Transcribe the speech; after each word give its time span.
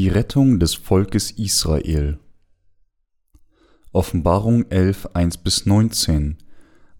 Die 0.00 0.08
Rettung 0.08 0.58
des 0.58 0.76
Volkes 0.76 1.30
Israel 1.32 2.18
Offenbarung 3.92 4.64
11, 4.70 5.10
1 5.12 5.66
19 5.66 6.38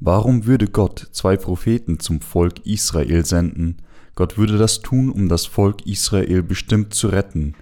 Warum 0.01 0.45
würde 0.45 0.69
Gott 0.69 1.09
zwei 1.13 1.39
Propheten 1.39 1.99
zum 1.99 2.21
Volk 2.21 2.67
Israel 2.67 3.25
senden? 3.25 3.79
Gott 4.17 4.37
würde 4.37 4.59
das 4.59 4.83
tun, 4.83 5.11
um 5.11 5.31
das 5.31 5.47
Volk 5.47 5.87
Israel 5.87 6.43
bestimmt 6.43 6.93
zu 6.93 7.09
retten. 7.09 7.55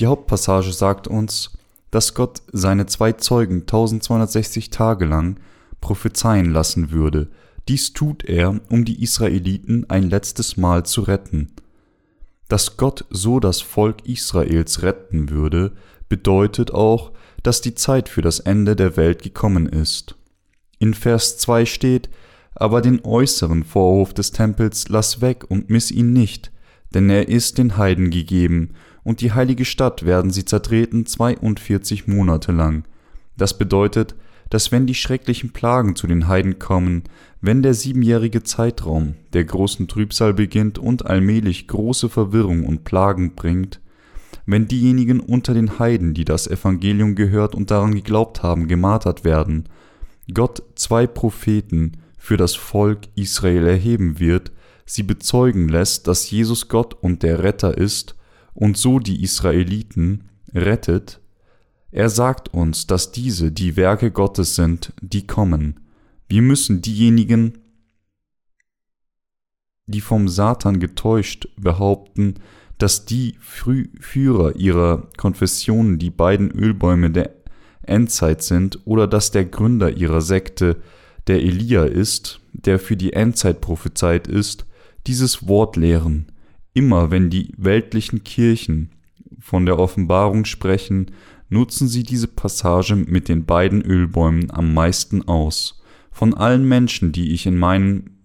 Die 0.00 0.06
Hauptpassage 0.06 0.72
sagt 0.72 1.06
uns, 1.06 1.56
dass 1.92 2.14
Gott 2.14 2.42
seine 2.50 2.86
zwei 2.86 3.12
Zeugen 3.12 3.60
1260 3.60 4.70
Tage 4.70 5.04
lang 5.04 5.38
prophezeien 5.80 6.52
lassen 6.52 6.90
würde. 6.90 7.30
Dies 7.68 7.92
tut 7.92 8.24
er, 8.24 8.60
um 8.68 8.84
die 8.84 9.00
Israeliten 9.00 9.88
ein 9.88 10.10
letztes 10.10 10.56
Mal 10.56 10.84
zu 10.84 11.02
retten. 11.02 11.52
Dass 12.52 12.76
Gott 12.76 13.06
so 13.08 13.40
das 13.40 13.62
Volk 13.62 14.06
Israels 14.06 14.82
retten 14.82 15.30
würde, 15.30 15.72
bedeutet 16.10 16.70
auch, 16.70 17.12
dass 17.42 17.62
die 17.62 17.74
Zeit 17.74 18.10
für 18.10 18.20
das 18.20 18.40
Ende 18.40 18.76
der 18.76 18.98
Welt 18.98 19.22
gekommen 19.22 19.66
ist. 19.66 20.16
In 20.78 20.92
Vers 20.92 21.38
2 21.38 21.64
steht, 21.64 22.10
aber 22.54 22.82
den 22.82 23.06
äußeren 23.06 23.64
Vorhof 23.64 24.12
des 24.12 24.32
Tempels 24.32 24.90
lass 24.90 25.22
weg 25.22 25.46
und 25.48 25.70
miss 25.70 25.90
ihn 25.90 26.12
nicht, 26.12 26.52
denn 26.92 27.08
er 27.08 27.26
ist 27.26 27.56
den 27.56 27.78
Heiden 27.78 28.10
gegeben, 28.10 28.74
und 29.02 29.22
die 29.22 29.32
heilige 29.32 29.64
Stadt 29.64 30.04
werden 30.04 30.30
sie 30.30 30.44
zertreten 30.44 31.06
42 31.06 32.06
Monate 32.06 32.52
lang. 32.52 32.84
Das 33.34 33.56
bedeutet, 33.56 34.14
dass 34.52 34.70
wenn 34.70 34.86
die 34.86 34.94
schrecklichen 34.94 35.54
Plagen 35.54 35.96
zu 35.96 36.06
den 36.06 36.28
Heiden 36.28 36.58
kommen, 36.58 37.04
wenn 37.40 37.62
der 37.62 37.72
siebenjährige 37.72 38.42
Zeitraum 38.42 39.14
der 39.32 39.44
großen 39.44 39.88
Trübsal 39.88 40.34
beginnt 40.34 40.78
und 40.78 41.06
allmählich 41.06 41.68
große 41.68 42.10
Verwirrung 42.10 42.66
und 42.66 42.84
Plagen 42.84 43.34
bringt, 43.34 43.80
wenn 44.44 44.68
diejenigen 44.68 45.20
unter 45.20 45.54
den 45.54 45.78
Heiden, 45.78 46.12
die 46.12 46.26
das 46.26 46.46
Evangelium 46.46 47.14
gehört 47.14 47.54
und 47.54 47.70
daran 47.70 47.94
geglaubt 47.94 48.42
haben, 48.42 48.68
gemartert 48.68 49.24
werden, 49.24 49.70
Gott 50.34 50.62
zwei 50.74 51.06
Propheten 51.06 51.92
für 52.18 52.36
das 52.36 52.54
Volk 52.54 53.08
Israel 53.14 53.66
erheben 53.66 54.20
wird, 54.20 54.52
sie 54.84 55.02
bezeugen 55.02 55.70
lässt, 55.70 56.08
dass 56.08 56.30
Jesus 56.30 56.68
Gott 56.68 56.92
und 56.92 57.22
der 57.22 57.42
Retter 57.42 57.78
ist 57.78 58.16
und 58.52 58.76
so 58.76 58.98
die 58.98 59.22
Israeliten 59.22 60.24
rettet, 60.52 61.21
er 61.92 62.08
sagt 62.08 62.52
uns, 62.54 62.86
dass 62.86 63.12
diese 63.12 63.52
die 63.52 63.76
Werke 63.76 64.10
Gottes 64.10 64.56
sind, 64.56 64.94
die 65.02 65.26
kommen. 65.26 65.80
Wir 66.26 66.40
müssen 66.40 66.80
diejenigen, 66.80 67.58
die 69.86 70.00
vom 70.00 70.26
Satan 70.26 70.80
getäuscht 70.80 71.48
behaupten, 71.56 72.36
dass 72.78 73.04
die 73.04 73.36
Führer 73.40 74.56
ihrer 74.56 75.08
Konfessionen 75.18 75.98
die 75.98 76.10
beiden 76.10 76.50
Ölbäume 76.50 77.10
der 77.10 77.30
Endzeit 77.82 78.42
sind 78.42 78.80
oder 78.86 79.06
dass 79.06 79.30
der 79.30 79.44
Gründer 79.44 79.94
ihrer 79.94 80.22
Sekte 80.22 80.80
der 81.26 81.42
Elia 81.42 81.84
ist, 81.84 82.40
der 82.52 82.78
für 82.78 82.96
die 82.96 83.12
Endzeit 83.12 83.60
prophezeit 83.60 84.26
ist, 84.26 84.64
dieses 85.06 85.46
Wort 85.46 85.76
lehren. 85.76 86.32
Immer 86.72 87.10
wenn 87.10 87.28
die 87.28 87.52
weltlichen 87.58 88.24
Kirchen 88.24 88.90
von 89.38 89.66
der 89.66 89.78
Offenbarung 89.78 90.46
sprechen, 90.46 91.10
nutzen 91.52 91.86
sie 91.86 92.02
diese 92.02 92.28
Passage 92.28 92.96
mit 92.96 93.28
den 93.28 93.44
beiden 93.44 93.82
Ölbäumen 93.82 94.50
am 94.50 94.72
meisten 94.72 95.28
aus. 95.28 95.82
Von 96.10 96.34
allen 96.34 96.66
Menschen, 96.66 97.12
die 97.12 97.32
ich 97.32 97.46
in 97.46 97.58
meinem 97.58 98.18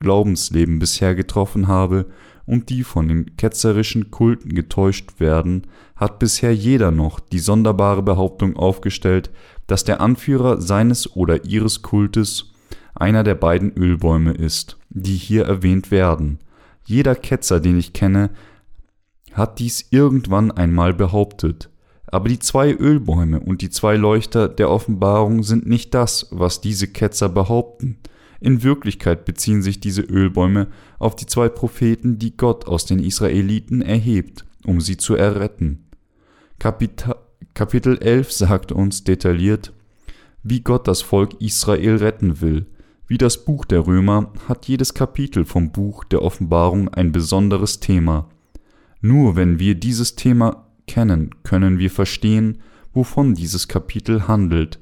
Glaubensleben 0.00 0.78
bisher 0.78 1.14
getroffen 1.14 1.66
habe 1.66 2.06
und 2.46 2.68
die 2.68 2.84
von 2.84 3.08
den 3.08 3.36
ketzerischen 3.36 4.10
Kulten 4.10 4.54
getäuscht 4.54 5.18
werden, 5.18 5.66
hat 5.96 6.18
bisher 6.18 6.54
jeder 6.54 6.90
noch 6.90 7.20
die 7.20 7.40
sonderbare 7.40 8.02
Behauptung 8.02 8.56
aufgestellt, 8.56 9.30
dass 9.66 9.84
der 9.84 10.00
Anführer 10.00 10.60
seines 10.60 11.16
oder 11.16 11.44
ihres 11.44 11.82
Kultes 11.82 12.52
einer 12.94 13.24
der 13.24 13.34
beiden 13.34 13.72
Ölbäume 13.76 14.32
ist, 14.32 14.78
die 14.90 15.16
hier 15.16 15.44
erwähnt 15.46 15.90
werden. 15.90 16.38
Jeder 16.84 17.14
Ketzer, 17.14 17.60
den 17.60 17.78
ich 17.78 17.92
kenne, 17.92 18.30
hat 19.32 19.58
dies 19.58 19.86
irgendwann 19.90 20.50
einmal 20.50 20.94
behauptet. 20.94 21.70
Aber 22.10 22.28
die 22.28 22.38
zwei 22.38 22.72
Ölbäume 22.72 23.40
und 23.40 23.60
die 23.60 23.70
zwei 23.70 23.96
Leuchter 23.96 24.48
der 24.48 24.70
Offenbarung 24.70 25.42
sind 25.42 25.66
nicht 25.66 25.92
das, 25.94 26.28
was 26.30 26.60
diese 26.60 26.88
Ketzer 26.88 27.28
behaupten. 27.28 27.98
In 28.40 28.62
Wirklichkeit 28.62 29.24
beziehen 29.24 29.62
sich 29.62 29.80
diese 29.80 30.02
Ölbäume 30.02 30.68
auf 30.98 31.16
die 31.16 31.26
zwei 31.26 31.48
Propheten, 31.48 32.18
die 32.18 32.36
Gott 32.36 32.66
aus 32.66 32.86
den 32.86 32.98
Israeliten 33.00 33.82
erhebt, 33.82 34.46
um 34.64 34.80
sie 34.80 34.96
zu 34.96 35.14
erretten. 35.14 35.84
Kapita 36.58 37.16
Kapitel 37.54 37.98
11 37.98 38.30
sagt 38.30 38.70
uns 38.70 39.02
detailliert, 39.02 39.72
wie 40.44 40.60
Gott 40.60 40.86
das 40.86 41.02
Volk 41.02 41.40
Israel 41.40 41.96
retten 41.96 42.40
will. 42.40 42.66
Wie 43.08 43.18
das 43.18 43.44
Buch 43.44 43.64
der 43.64 43.86
Römer 43.86 44.32
hat 44.48 44.68
jedes 44.68 44.94
Kapitel 44.94 45.44
vom 45.44 45.72
Buch 45.72 46.04
der 46.04 46.22
Offenbarung 46.22 46.88
ein 46.88 47.10
besonderes 47.10 47.80
Thema. 47.80 48.28
Nur 49.00 49.34
wenn 49.34 49.58
wir 49.58 49.74
dieses 49.74 50.14
Thema 50.14 50.67
kennen, 50.88 51.30
können 51.44 51.78
wir 51.78 51.90
verstehen, 51.90 52.58
wovon 52.92 53.34
dieses 53.34 53.68
Kapitel 53.68 54.26
handelt. 54.26 54.80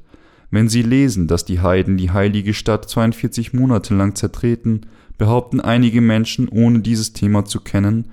Wenn 0.50 0.71
Sie 0.71 0.83
lesen, 0.83 1.27
dass 1.27 1.44
die 1.44 1.61
Heiden 1.61 1.99
die 1.99 2.11
heilige 2.11 2.55
Stadt 2.55 2.89
42 2.89 3.53
Monate 3.53 3.94
lang 3.94 4.15
zertreten, 4.15 4.87
behaupten 5.19 5.61
einige 5.61 6.00
Menschen, 6.00 6.49
ohne 6.49 6.81
dieses 6.81 7.12
Thema 7.12 7.45
zu 7.45 7.61
kennen, 7.61 8.09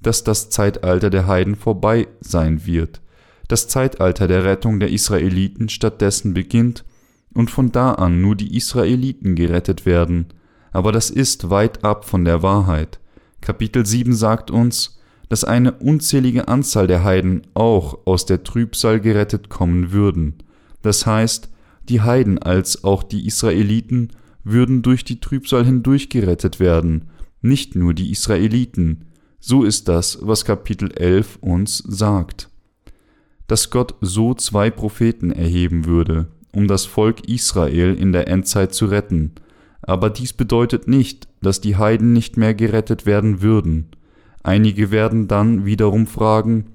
dass 0.00 0.24
das 0.24 0.50
Zeitalter 0.50 1.10
der 1.10 1.26
Heiden 1.26 1.56
vorbei 1.56 2.08
sein 2.20 2.66
wird, 2.66 3.00
das 3.48 3.68
Zeitalter 3.68 4.28
der 4.28 4.44
Rettung 4.44 4.80
der 4.80 4.90
Israeliten 4.90 5.68
stattdessen 5.68 6.34
beginnt 6.34 6.84
und 7.32 7.50
von 7.50 7.72
da 7.72 7.92
an 7.92 8.20
nur 8.20 8.36
die 8.36 8.56
Israeliten 8.56 9.34
gerettet 9.34 9.86
werden. 9.86 10.26
Aber 10.72 10.92
das 10.92 11.10
ist 11.10 11.50
weit 11.50 11.84
ab 11.84 12.04
von 12.04 12.24
der 12.24 12.42
Wahrheit. 12.42 12.98
Kapitel 13.40 13.86
7 13.86 14.14
sagt 14.14 14.50
uns, 14.50 14.97
dass 15.28 15.44
eine 15.44 15.72
unzählige 15.72 16.48
Anzahl 16.48 16.86
der 16.86 17.04
Heiden 17.04 17.42
auch 17.54 18.06
aus 18.06 18.26
der 18.26 18.44
Trübsal 18.44 19.00
gerettet 19.00 19.48
kommen 19.48 19.92
würden. 19.92 20.34
Das 20.82 21.06
heißt, 21.06 21.50
die 21.88 22.00
Heiden 22.00 22.38
als 22.38 22.84
auch 22.84 23.02
die 23.02 23.26
Israeliten 23.26 24.10
würden 24.44 24.82
durch 24.82 25.04
die 25.04 25.20
Trübsal 25.20 25.64
hindurch 25.64 26.08
gerettet 26.08 26.60
werden, 26.60 27.10
nicht 27.42 27.74
nur 27.76 27.94
die 27.94 28.10
Israeliten. 28.10 29.06
So 29.40 29.64
ist 29.64 29.88
das, 29.88 30.18
was 30.22 30.44
Kapitel 30.44 30.90
11 30.92 31.38
uns 31.40 31.78
sagt. 31.78 32.48
Dass 33.46 33.70
Gott 33.70 33.94
so 34.00 34.34
zwei 34.34 34.70
Propheten 34.70 35.30
erheben 35.30 35.86
würde, 35.86 36.28
um 36.52 36.66
das 36.66 36.86
Volk 36.86 37.28
Israel 37.28 37.94
in 37.94 38.12
der 38.12 38.28
Endzeit 38.28 38.74
zu 38.74 38.86
retten. 38.86 39.32
Aber 39.82 40.10
dies 40.10 40.32
bedeutet 40.32 40.88
nicht, 40.88 41.28
dass 41.40 41.60
die 41.60 41.76
Heiden 41.76 42.12
nicht 42.12 42.36
mehr 42.36 42.54
gerettet 42.54 43.06
werden 43.06 43.40
würden. 43.40 43.90
Einige 44.48 44.90
werden 44.90 45.28
dann 45.28 45.66
wiederum 45.66 46.06
fragen, 46.06 46.70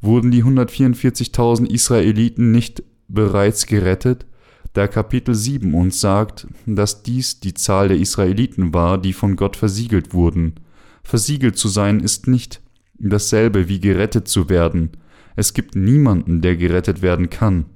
wurden 0.00 0.30
die 0.30 0.42
144.000 0.44 1.66
Israeliten 1.66 2.52
nicht 2.52 2.82
bereits 3.06 3.66
gerettet? 3.66 4.24
Da 4.72 4.88
Kapitel 4.88 5.34
7 5.34 5.74
uns 5.74 6.00
sagt, 6.00 6.46
dass 6.64 7.02
dies 7.02 7.38
die 7.40 7.52
Zahl 7.52 7.88
der 7.88 7.98
Israeliten 7.98 8.72
war, 8.72 8.96
die 8.96 9.12
von 9.12 9.36
Gott 9.36 9.56
versiegelt 9.56 10.14
wurden. 10.14 10.54
Versiegelt 11.02 11.58
zu 11.58 11.68
sein 11.68 12.00
ist 12.00 12.28
nicht 12.28 12.62
dasselbe 12.98 13.68
wie 13.68 13.80
gerettet 13.80 14.26
zu 14.26 14.48
werden. 14.48 14.92
Es 15.36 15.52
gibt 15.52 15.76
niemanden, 15.76 16.40
der 16.40 16.56
gerettet 16.56 17.02
werden 17.02 17.28
kann. 17.28 17.66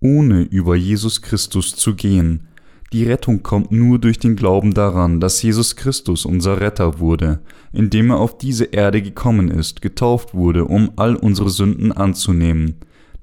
Ohne 0.00 0.40
über 0.40 0.74
Jesus 0.74 1.20
Christus 1.20 1.76
zu 1.76 1.94
gehen, 1.96 2.48
die 2.92 3.04
Rettung 3.04 3.42
kommt 3.42 3.72
nur 3.72 3.98
durch 3.98 4.18
den 4.18 4.36
Glauben 4.36 4.74
daran, 4.74 5.18
dass 5.18 5.42
Jesus 5.42 5.76
Christus 5.76 6.26
unser 6.26 6.60
Retter 6.60 6.98
wurde, 6.98 7.40
indem 7.72 8.10
er 8.10 8.18
auf 8.18 8.36
diese 8.36 8.66
Erde 8.66 9.00
gekommen 9.00 9.48
ist, 9.48 9.80
getauft 9.80 10.34
wurde, 10.34 10.66
um 10.66 10.92
all 10.96 11.16
unsere 11.16 11.48
Sünden 11.48 11.90
anzunehmen, 11.90 12.76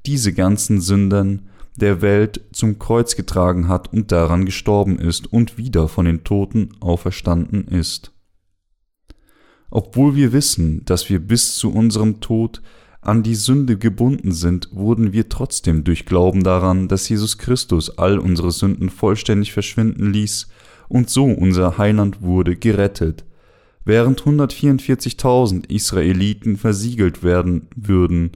diese 0.07 0.33
ganzen 0.33 0.81
Sünden 0.81 1.49
der 1.75 2.01
Welt 2.01 2.41
zum 2.51 2.79
Kreuz 2.79 3.15
getragen 3.15 3.67
hat 3.67 3.93
und 3.93 4.11
daran 4.11 4.45
gestorben 4.45 4.97
ist 4.97 5.31
und 5.31 5.57
wieder 5.57 5.87
von 5.87 6.05
den 6.05 6.23
Toten 6.23 6.69
auferstanden 6.79 7.67
ist. 7.67 8.11
Obwohl 9.69 10.15
wir 10.15 10.33
wissen, 10.33 10.83
dass 10.85 11.09
wir 11.09 11.19
bis 11.19 11.55
zu 11.55 11.71
unserem 11.71 12.21
Tod 12.21 12.61
an 13.01 13.23
die 13.23 13.35
Sünde 13.35 13.77
gebunden 13.77 14.31
sind, 14.31 14.69
wurden 14.71 15.13
wir 15.13 15.29
trotzdem 15.29 15.83
durch 15.83 16.05
Glauben 16.05 16.43
daran, 16.43 16.87
dass 16.87 17.07
Jesus 17.07 17.37
Christus 17.37 17.97
all 17.97 18.19
unsere 18.19 18.51
Sünden 18.51 18.89
vollständig 18.89 19.53
verschwinden 19.53 20.11
ließ 20.11 20.47
und 20.89 21.09
so 21.09 21.25
unser 21.25 21.77
Heiland 21.77 22.21
wurde, 22.21 22.55
gerettet. 22.55 23.23
Während 23.85 24.21
144.000 24.21 25.69
Israeliten 25.69 26.57
versiegelt 26.57 27.23
werden 27.23 27.67
würden, 27.75 28.31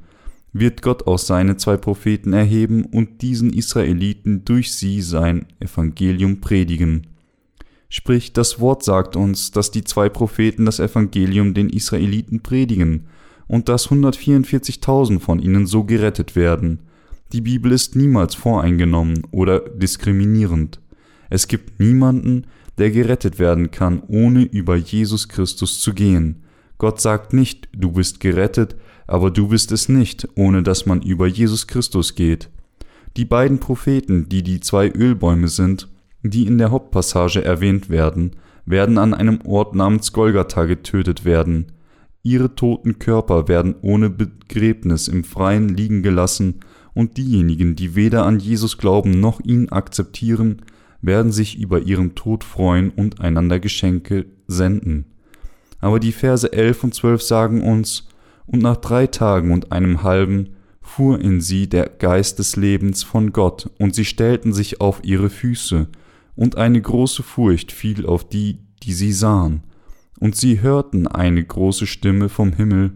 wird 0.54 0.82
Gott 0.82 1.08
auch 1.08 1.18
seine 1.20 1.58
zwei 1.58 1.78
Propheten 1.78 2.32
erheben 2.32 2.86
und 2.86 3.22
diesen 3.22 3.52
Israeliten 3.52 4.46
durch 4.46 4.74
sie 4.74 5.02
sein 5.02 5.48
Evangelium 5.60 6.42
predigen. 6.42 7.08
Sprich, 7.90 8.34
das 8.34 8.60
Wort 8.60 8.84
sagt 8.84 9.16
uns, 9.16 9.52
dass 9.52 9.72
die 9.72 9.84
zwei 9.84 10.10
Propheten 10.10 10.66
das 10.66 10.80
Evangelium 10.80 11.54
den 11.54 11.70
Israeliten 11.70 12.42
predigen, 12.42 13.08
und 13.54 13.70
dass 13.70 13.90
144.000 13.90 15.20
von 15.20 15.38
ihnen 15.38 15.68
so 15.68 15.84
gerettet 15.84 16.36
werden. 16.36 16.80
Die 17.34 17.42
Bibel 17.42 17.72
ist 17.72 17.96
niemals 17.96 18.34
voreingenommen 18.34 19.28
oder 19.30 19.60
diskriminierend. 19.60 20.82
Es 21.30 21.48
gibt 21.48 21.80
niemanden, 21.80 22.48
der 22.80 22.90
gerettet 22.90 23.38
werden 23.38 23.70
kann, 23.70 24.02
ohne 24.08 24.42
über 24.42 24.76
Jesus 24.76 25.30
Christus 25.30 25.82
zu 25.82 25.94
gehen. 25.94 26.42
Gott 26.80 27.00
sagt 27.00 27.32
nicht, 27.34 27.70
du 27.74 27.92
bist 27.92 28.20
gerettet, 28.20 28.76
aber 29.06 29.30
du 29.30 29.50
bist 29.50 29.72
es 29.72 29.88
nicht, 29.88 30.28
ohne 30.34 30.64
dass 30.64 30.88
man 30.88 31.04
über 31.04 31.28
Jesus 31.28 31.68
Christus 31.68 32.16
geht. 32.16 32.50
Die 33.18 33.26
beiden 33.26 33.60
Propheten, 33.60 34.30
die 34.30 34.42
die 34.42 34.62
zwei 34.62 34.90
Ölbäume 34.90 35.48
sind, 35.48 35.90
die 36.24 36.48
in 36.48 36.58
der 36.58 36.72
Hauptpassage 36.72 37.46
erwähnt 37.46 37.92
werden, 37.92 38.32
werden 38.66 38.98
an 38.98 39.14
einem 39.14 39.42
Ort 39.46 39.76
namens 39.76 40.12
Golgatha 40.12 40.66
getötet 40.66 41.24
werden. 41.24 41.68
Ihre 42.24 42.56
toten 42.56 43.00
Körper 43.00 43.50
werden 43.50 43.76
ohne 43.82 44.10
Begräbnis 44.10 45.10
im 45.10 45.26
Freien 45.26 45.68
liegen 45.70 46.04
gelassen, 46.04 46.62
und 46.96 47.18
diejenigen, 47.18 47.76
die 47.76 47.96
weder 47.96 48.26
an 48.26 48.40
Jesus 48.40 48.78
glauben 48.78 49.20
noch 49.20 49.40
ihn 49.42 49.70
akzeptieren, 49.70 50.62
werden 51.02 51.32
sich 51.32 51.60
über 51.60 51.82
ihren 51.82 52.16
Tod 52.16 52.44
freuen 52.44 52.92
und 52.92 53.20
einander 53.20 53.60
Geschenke 53.60 54.26
senden. 54.48 55.06
Aber 55.82 56.00
die 56.00 56.12
Verse 56.14 56.52
11 56.54 56.84
und 56.84 56.94
12 56.94 57.22
sagen 57.22 57.62
uns, 57.62 58.08
und 58.46 58.62
nach 58.62 58.78
drei 58.78 59.08
Tagen 59.08 59.52
und 59.52 59.72
einem 59.72 60.04
halben 60.04 60.50
fuhr 60.82 61.20
in 61.20 61.42
sie 61.42 61.68
der 61.68 61.90
Geist 61.90 62.40
des 62.40 62.56
Lebens 62.56 63.04
von 63.04 63.34
Gott, 63.34 63.70
und 63.80 63.96
sie 63.96 64.06
stellten 64.06 64.54
sich 64.54 64.80
auf 64.80 65.02
ihre 65.04 65.30
Füße, 65.30 65.88
und 66.36 66.58
eine 66.58 66.82
große 66.82 67.24
Furcht 67.24 67.72
fiel 67.72 68.06
auf 68.06 68.28
die, 68.28 68.60
die 68.84 68.94
sie 68.94 69.12
sahen, 69.12 69.64
und 70.24 70.38
sie 70.38 70.62
hörten 70.62 71.06
eine 71.06 71.44
große 71.44 71.86
Stimme 71.86 72.30
vom 72.30 72.54
Himmel 72.54 72.94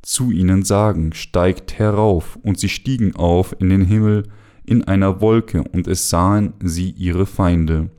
zu 0.00 0.30
ihnen 0.30 0.62
sagen, 0.62 1.12
steigt 1.12 1.76
herauf, 1.76 2.38
und 2.40 2.56
sie 2.56 2.68
stiegen 2.68 3.16
auf 3.16 3.56
in 3.58 3.68
den 3.68 3.84
Himmel 3.84 4.28
in 4.64 4.84
einer 4.84 5.20
Wolke, 5.20 5.64
und 5.64 5.88
es 5.88 6.08
sahen 6.08 6.52
sie 6.62 6.90
ihre 6.90 7.26
Feinde. 7.26 7.90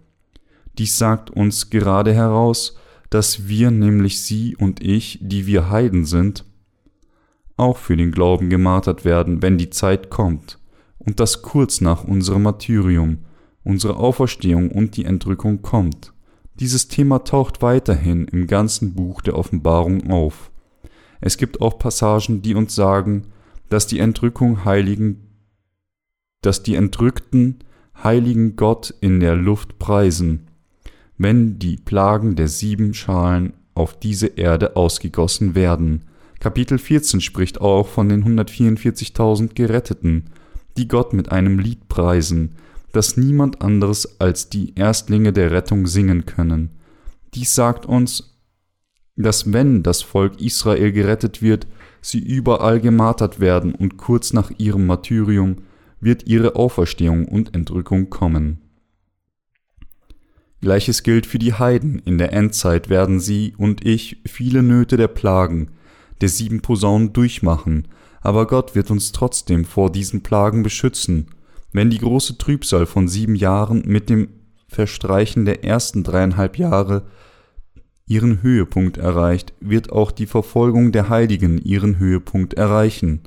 Dies 0.77 0.97
sagt 0.97 1.29
uns 1.29 1.71
gerade 1.71 2.13
heraus, 2.13 2.77
dass 3.09 3.49
wir, 3.49 3.69
nämlich 3.69 4.21
Sie 4.21 4.55
und 4.55 4.81
ich, 4.81 5.19
die 5.21 5.45
wir 5.45 5.69
Heiden 5.69 6.05
sind, 6.05 6.45
auch 7.57 7.75
für 7.75 7.97
den 7.97 8.13
Glauben 8.13 8.49
gemartert 8.49 9.03
werden, 9.03 9.41
wenn 9.41 9.57
die 9.57 9.71
Zeit 9.71 10.09
kommt, 10.09 10.57
und 10.99 11.19
dass 11.19 11.41
kurz 11.41 11.81
nach 11.81 12.05
unserem 12.05 12.43
Martyrium 12.43 13.25
unsere 13.65 13.97
Auferstehung 13.97 14.71
und 14.71 14.95
die 14.95 15.03
Entrückung 15.03 15.61
kommt. 15.61 16.13
Dieses 16.59 16.87
Thema 16.87 17.19
taucht 17.23 17.61
weiterhin 17.61 18.27
im 18.27 18.47
ganzen 18.47 18.93
Buch 18.93 19.21
der 19.21 19.37
Offenbarung 19.37 20.11
auf. 20.11 20.51
Es 21.21 21.37
gibt 21.37 21.61
auch 21.61 21.79
Passagen, 21.79 22.41
die 22.41 22.55
uns 22.55 22.75
sagen, 22.75 23.27
dass 23.69 23.87
die 23.87 23.99
Entrückung 23.99 24.65
heiligen, 24.65 25.27
dass 26.41 26.63
die 26.63 26.75
Entrückten 26.75 27.59
heiligen 28.03 28.55
Gott 28.55 28.93
in 29.01 29.19
der 29.19 29.35
Luft 29.35 29.79
preisen 29.79 30.49
wenn 31.19 31.59
die 31.59 31.75
Plagen 31.75 32.35
der 32.35 32.47
sieben 32.47 32.95
Schalen 32.95 33.53
auf 33.75 33.99
diese 33.99 34.27
Erde 34.27 34.75
ausgegossen 34.75 35.53
werden. 35.53 36.05
Kapitel 36.39 36.79
14 36.79 37.19
spricht 37.19 37.61
auch 37.61 37.87
von 37.87 38.07
den 38.07 38.23
144.000 38.23 39.53
Geretteten, 39.53 40.31
die 40.77 40.87
Gott 40.87 41.11
mit 41.11 41.29
einem 41.31 41.59
Lied 41.59 41.89
preisen, 41.89 42.55
das 42.91 43.17
niemand 43.17 43.61
anderes 43.61 44.19
als 44.19 44.49
die 44.49 44.75
Erstlinge 44.75 45.33
der 45.33 45.51
Rettung 45.51 45.87
singen 45.87 46.25
können. 46.25 46.71
Dies 47.33 47.53
sagt 47.53 47.85
uns, 47.85 48.39
dass 49.15 49.51
wenn 49.51 49.83
das 49.83 50.01
Volk 50.01 50.41
Israel 50.41 50.91
gerettet 50.91 51.41
wird, 51.41 51.67
sie 52.01 52.19
überall 52.19 52.79
gemartert 52.79 53.39
werden 53.39 53.75
und 53.75 53.97
kurz 53.97 54.33
nach 54.33 54.51
ihrem 54.57 54.85
Martyrium 54.85 55.57
wird 55.99 56.27
ihre 56.27 56.55
Auferstehung 56.55 57.25
und 57.25 57.53
Entrückung 57.53 58.09
kommen. 58.09 58.61
Gleiches 60.61 61.03
gilt 61.03 61.25
für 61.25 61.39
die 61.39 61.53
Heiden. 61.53 61.99
In 61.99 62.17
der 62.17 62.33
Endzeit 62.33 62.89
werden 62.89 63.19
sie 63.19 63.53
und 63.57 63.85
ich 63.85 64.21
viele 64.25 64.61
Nöte 64.63 64.97
der 64.97 65.07
Plagen, 65.07 65.71
der 66.21 66.29
sieben 66.29 66.61
Posaunen 66.61 67.13
durchmachen, 67.13 67.87
aber 68.21 68.47
Gott 68.47 68.75
wird 68.75 68.91
uns 68.91 69.13
trotzdem 69.13 69.63
vor 69.63 69.91
diesen 69.91 70.21
Plagen 70.21 70.63
beschützen. 70.63 71.27
Wenn 71.71 71.89
die 71.89 71.99
große 71.99 72.37
Trübsal 72.37 72.85
von 72.85 73.07
sieben 73.07 73.35
Jahren 73.35 73.83
mit 73.85 74.09
dem 74.09 74.29
Verstreichen 74.67 75.45
der 75.45 75.63
ersten 75.63 76.03
dreieinhalb 76.03 76.57
Jahre 76.57 77.03
ihren 78.05 78.41
Höhepunkt 78.41 78.97
erreicht, 78.97 79.53
wird 79.59 79.91
auch 79.91 80.11
die 80.11 80.25
Verfolgung 80.25 80.91
der 80.91 81.09
Heiligen 81.09 81.59
ihren 81.59 81.99
Höhepunkt 81.99 82.55
erreichen. 82.55 83.21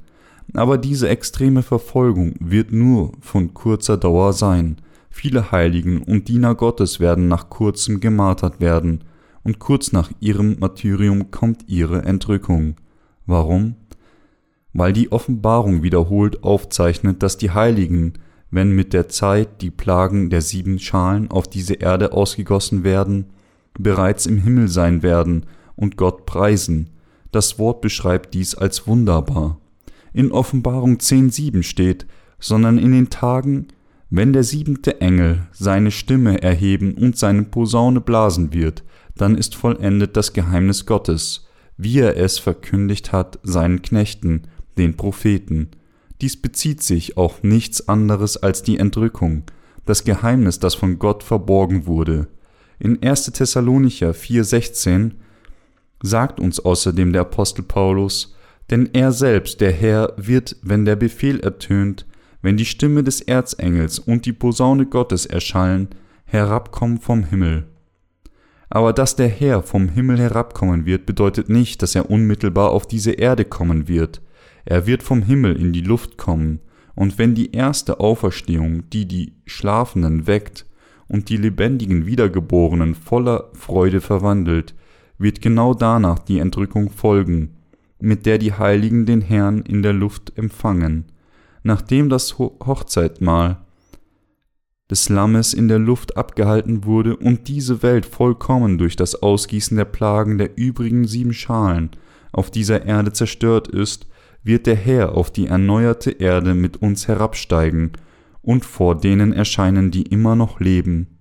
Aber 0.55 0.77
diese 0.77 1.09
extreme 1.09 1.63
Verfolgung 1.63 2.35
wird 2.41 2.73
nur 2.73 3.13
von 3.21 3.55
kurzer 3.55 3.97
Dauer 3.97 4.33
sein. 4.33 4.77
Viele 5.09 5.53
Heiligen 5.53 6.03
und 6.03 6.29
Diener 6.29 6.55
Gottes 6.55 6.99
werden 6.99 7.29
nach 7.29 7.49
kurzem 7.49 8.01
gemartert 8.01 8.61
werden, 8.61 9.05
und 9.45 9.59
kurz 9.59 9.93
nach 9.93 10.11
ihrem 10.21 10.59
Martyrium 10.61 11.31
kommt 11.31 11.69
ihre 11.69 12.03
Entrückung. 12.03 12.77
Warum? 13.27 13.75
Weil 14.73 14.93
die 14.93 15.11
Offenbarung 15.11 15.83
wiederholt 15.83 16.45
aufzeichnet, 16.45 17.23
dass 17.23 17.39
die 17.39 17.51
Heiligen, 17.51 18.15
wenn 18.53 18.71
mit 18.71 18.93
der 18.93 19.09
Zeit 19.09 19.63
die 19.63 19.71
Plagen 19.71 20.31
der 20.31 20.43
sieben 20.43 20.79
Schalen 20.79 21.31
auf 21.31 21.49
diese 21.49 21.75
Erde 21.75 22.13
ausgegossen 22.13 22.85
werden, 22.85 23.31
bereits 23.77 24.27
im 24.27 24.39
Himmel 24.39 24.69
sein 24.69 25.03
werden 25.03 25.47
und 25.75 25.97
Gott 25.97 26.27
preisen. 26.27 26.91
Das 27.33 27.59
Wort 27.59 27.81
beschreibt 27.81 28.35
dies 28.35 28.55
als 28.55 28.87
wunderbar. 28.87 29.59
In 30.13 30.31
Offenbarung 30.31 30.97
10.7 30.99 31.63
steht, 31.63 32.07
sondern 32.39 32.77
in 32.77 32.93
den 32.93 33.09
Tagen, 33.09 33.69
wenn 34.11 34.35
der 34.35 34.45
siebente 34.45 35.01
Engel 35.01 35.47
seine 35.53 35.91
Stimme 35.91 36.43
erheben 36.43 36.93
und 36.93 37.17
seine 37.17 37.45
Posaune 37.45 38.03
blasen 38.03 38.53
wird, 38.53 38.85
dann 39.17 39.39
ist 39.39 39.55
vollendet 39.55 40.15
das 40.19 40.35
Geheimnis 40.35 40.85
Gottes, 40.85 41.49
wie 41.79 42.01
er 42.01 42.19
es 42.19 42.39
verkündigt 42.39 43.13
hat 43.13 43.39
seinen 43.43 43.81
Knechten, 43.81 44.43
den 44.77 44.95
Propheten. 44.95 45.71
Dies 46.23 46.41
bezieht 46.41 46.81
sich 46.81 47.17
auf 47.17 47.43
nichts 47.43 47.89
anderes 47.89 48.37
als 48.37 48.63
die 48.63 48.79
Entrückung, 48.79 49.43
das 49.87 50.05
Geheimnis, 50.05 50.61
das 50.61 50.77
von 50.77 51.01
Gott 51.01 51.25
verborgen 51.25 51.87
wurde. 51.87 52.29
In 52.79 53.03
1. 53.03 53.33
Thessalonicher 53.33 54.13
4,16 54.13 55.15
sagt 56.01 56.39
uns 56.39 56.61
außerdem 56.61 57.13
der 57.13 57.23
Apostel 57.23 57.65
Paulus, 57.65 58.37
denn 58.71 58.91
er 58.93 59.11
selbst, 59.11 59.61
der 59.61 59.73
Herr, 59.73 60.15
wird, 60.17 60.57
wenn 60.63 60.85
der 60.85 60.95
Befehl 60.95 61.41
ertönt, 61.41 62.07
wenn 62.41 62.57
die 62.57 62.67
Stimme 62.67 63.03
des 63.03 63.21
Erzengels 63.21 63.99
und 63.99 64.25
die 64.25 64.33
Posaune 64.33 64.87
Gottes 64.87 65.27
erschallen, 65.27 65.89
herabkommen 66.25 67.01
vom 67.01 67.25
Himmel. 67.25 67.67
Aber 68.71 68.93
dass 68.93 69.17
der 69.17 69.29
Herr 69.29 69.65
vom 69.65 69.89
Himmel 69.89 70.19
herabkommen 70.19 70.87
wird, 70.87 71.05
bedeutet 71.05 71.49
nicht, 71.49 71.83
dass 71.83 71.97
er 71.97 72.11
unmittelbar 72.11 72.71
auf 72.71 72.87
diese 72.87 73.11
Erde 73.11 73.45
kommen 73.45 73.89
wird. 73.89 74.23
Er 74.65 74.87
wird 74.87 75.03
vom 75.03 75.23
Himmel 75.23 75.57
in 75.57 75.73
die 75.73 75.81
Luft 75.81 76.17
kommen, 76.17 76.61
und 76.95 77.19
wenn 77.19 77.35
die 77.35 77.53
erste 77.53 78.01
Auferstehung, 78.01 78.89
die 78.91 79.07
die 79.07 79.33
Schlafenden 79.47 80.27
weckt 80.27 80.67
und 81.09 81.31
die 81.31 81.39
lebendigen 81.39 82.07
Wiedergeborenen 82.07 82.95
voller 82.95 83.51
Freude 83.55 84.01
verwandelt, 84.01 84.75
wird 85.19 85.41
genau 85.41 85.73
danach 85.73 86.19
die 86.19 86.39
Entrückung 86.39 86.91
folgen, 86.91 87.57
mit 87.99 88.27
der 88.27 88.39
die 88.39 88.53
Heiligen 88.53 89.07
den 89.07 89.21
Herrn 89.21 89.63
in 89.63 89.83
der 89.83 89.93
Luft 89.93 90.37
empfangen. 90.37 91.07
Nachdem 91.63 92.09
das 92.09 92.39
Hochzeitmahl 92.39 93.59
des 94.91 95.09
Lammes 95.09 95.55
in 95.55 95.69
der 95.69 95.79
Luft 95.79 96.17
abgehalten 96.17 96.85
wurde 96.85 97.17
und 97.17 97.49
diese 97.49 97.83
Welt 97.83 98.05
vollkommen 98.05 98.77
durch 98.77 98.97
das 98.97 99.23
Ausgießen 99.23 99.77
der 99.77 99.85
Plagen 99.85 100.37
der 100.37 100.59
übrigen 100.59 101.07
sieben 101.07 101.33
Schalen 101.33 101.91
auf 102.33 102.51
dieser 102.51 102.85
Erde 102.85 103.13
zerstört 103.13 103.69
ist, 103.69 104.07
wird 104.45 104.67
der 104.67 104.77
Herr 104.77 105.17
auf 105.17 105.31
die 105.31 105.47
erneuerte 105.47 106.11
Erde 106.11 106.55
mit 106.55 106.79
uns 106.79 107.09
herabsteigen 107.09 107.93
und 108.43 108.65
vor 108.65 108.97
denen 108.97 109.33
erscheinen, 109.33 109.91
die 109.91 110.03
immer 110.03 110.37
noch 110.37 110.61
leben. 110.61 111.19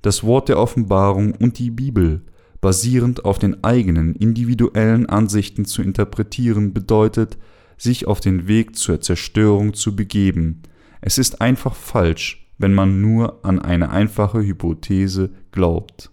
Das 0.00 0.24
Wort 0.24 0.48
der 0.48 0.58
Offenbarung 0.58 1.32
und 1.32 1.58
die 1.58 1.70
Bibel, 1.70 2.22
basierend 2.60 3.24
auf 3.24 3.38
den 3.38 3.62
eigenen 3.62 4.14
individuellen 4.14 5.06
Ansichten 5.06 5.64
zu 5.64 5.82
interpretieren, 5.82 6.72
bedeutet, 6.72 7.38
sich 7.76 8.06
auf 8.06 8.20
den 8.20 8.46
Weg 8.48 8.76
zur 8.76 9.00
Zerstörung 9.00 9.74
zu 9.74 9.94
begeben. 9.96 10.62
Es 11.00 11.18
ist 11.18 11.40
einfach 11.40 11.74
falsch, 11.74 12.48
wenn 12.58 12.74
man 12.74 13.00
nur 13.00 13.44
an 13.44 13.58
eine 13.58 13.90
einfache 13.90 14.40
Hypothese 14.40 15.30
glaubt, 15.50 16.12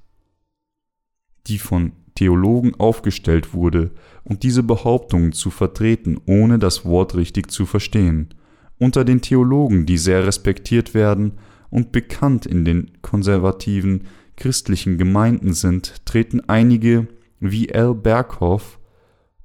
die 1.47 1.59
von 1.59 1.91
Theologen 2.19 2.75
aufgestellt 2.75 3.53
wurde, 3.53 3.91
und 4.25 4.43
diese 4.43 4.61
Behauptungen 4.61 5.31
zu 5.31 5.51
vertreten, 5.51 6.19
ohne 6.25 6.59
das 6.59 6.83
Wort 6.83 7.15
richtig 7.15 7.49
zu 7.49 7.65
verstehen. 7.65 8.33
Unter 8.77 9.05
den 9.05 9.21
Theologen, 9.21 9.85
die 9.85 9.97
sehr 9.97 10.27
respektiert 10.27 10.93
werden 10.93 11.35
und 11.69 11.93
bekannt 11.93 12.45
in 12.45 12.65
den 12.65 12.91
konservativen 13.01 14.01
christlichen 14.35 14.97
Gemeinden 14.97 15.53
sind, 15.53 16.05
treten 16.05 16.41
einige 16.47 17.07
wie 17.39 17.69
L. 17.69 17.95
Berghoff 17.95 18.81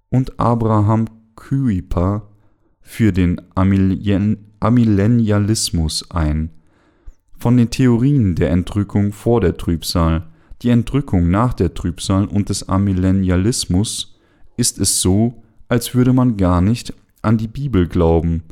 und 0.09 0.41
Abraham 0.41 1.05
Kuyper 1.37 2.29
für 2.81 3.13
den 3.13 3.41
Amillennialismus 3.55 6.11
ein. 6.11 6.51
Von 7.39 7.57
den 7.57 7.71
Theorien 7.71 8.35
der 8.35 8.51
Entrückung 8.51 9.13
vor 9.13 9.41
der 9.41 9.57
Trübsal, 9.57 10.27
die 10.63 10.71
Entrückung 10.71 11.31
nach 11.31 11.55
der 11.55 11.75
Trübsal 11.75 12.27
und 12.27 12.49
des 12.49 12.69
Amillennialismus 12.69 14.19
ist 14.57 14.79
es 14.79 15.01
so, 15.01 15.43
als 15.69 15.95
würde 15.95 16.13
man 16.13 16.37
gar 16.37 16.61
nicht 16.61 16.95
an 17.23 17.39
die 17.39 17.49
Bibel 17.49 17.89
glauben, 17.89 18.45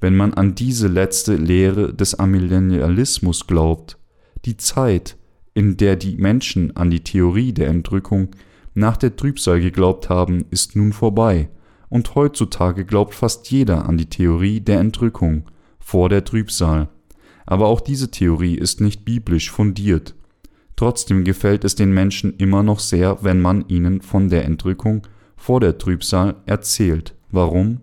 wenn 0.00 0.16
man 0.16 0.34
an 0.34 0.54
diese 0.54 0.88
letzte 0.88 1.36
Lehre 1.36 1.92
des 1.92 2.14
Amillennialismus 2.14 3.46
glaubt. 3.46 3.98
Die 4.44 4.56
Zeit, 4.56 5.16
in 5.54 5.76
der 5.76 5.96
die 5.96 6.16
Menschen 6.16 6.76
an 6.76 6.90
die 6.90 7.02
Theorie 7.02 7.52
der 7.52 7.68
Entrückung 7.68 8.28
nach 8.74 8.96
der 8.96 9.16
Trübsal 9.16 9.60
geglaubt 9.60 10.08
haben, 10.08 10.44
ist 10.50 10.76
nun 10.76 10.92
vorbei, 10.92 11.48
und 11.88 12.14
heutzutage 12.14 12.84
glaubt 12.84 13.14
fast 13.14 13.50
jeder 13.50 13.88
an 13.88 13.98
die 13.98 14.08
Theorie 14.08 14.60
der 14.60 14.78
Entrückung 14.78 15.44
vor 15.80 16.08
der 16.08 16.24
Trübsal. 16.24 16.88
Aber 17.46 17.66
auch 17.66 17.80
diese 17.80 18.10
Theorie 18.10 18.54
ist 18.54 18.80
nicht 18.80 19.04
biblisch 19.04 19.50
fundiert. 19.50 20.14
Trotzdem 20.78 21.24
gefällt 21.24 21.64
es 21.64 21.74
den 21.74 21.90
Menschen 21.90 22.36
immer 22.36 22.62
noch 22.62 22.78
sehr, 22.78 23.24
wenn 23.24 23.40
man 23.40 23.64
ihnen 23.66 24.00
von 24.00 24.28
der 24.28 24.44
Entrückung 24.44 25.04
vor 25.36 25.58
der 25.58 25.76
Trübsal 25.76 26.36
erzählt. 26.46 27.16
Warum? 27.32 27.80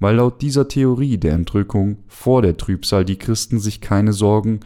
Weil 0.00 0.16
laut 0.16 0.42
dieser 0.42 0.66
Theorie 0.66 1.18
der 1.18 1.34
Entrückung 1.34 1.98
vor 2.08 2.42
der 2.42 2.56
Trübsal 2.56 3.04
die 3.04 3.16
Christen 3.16 3.60
sich 3.60 3.80
keine 3.80 4.12
Sorgen 4.12 4.58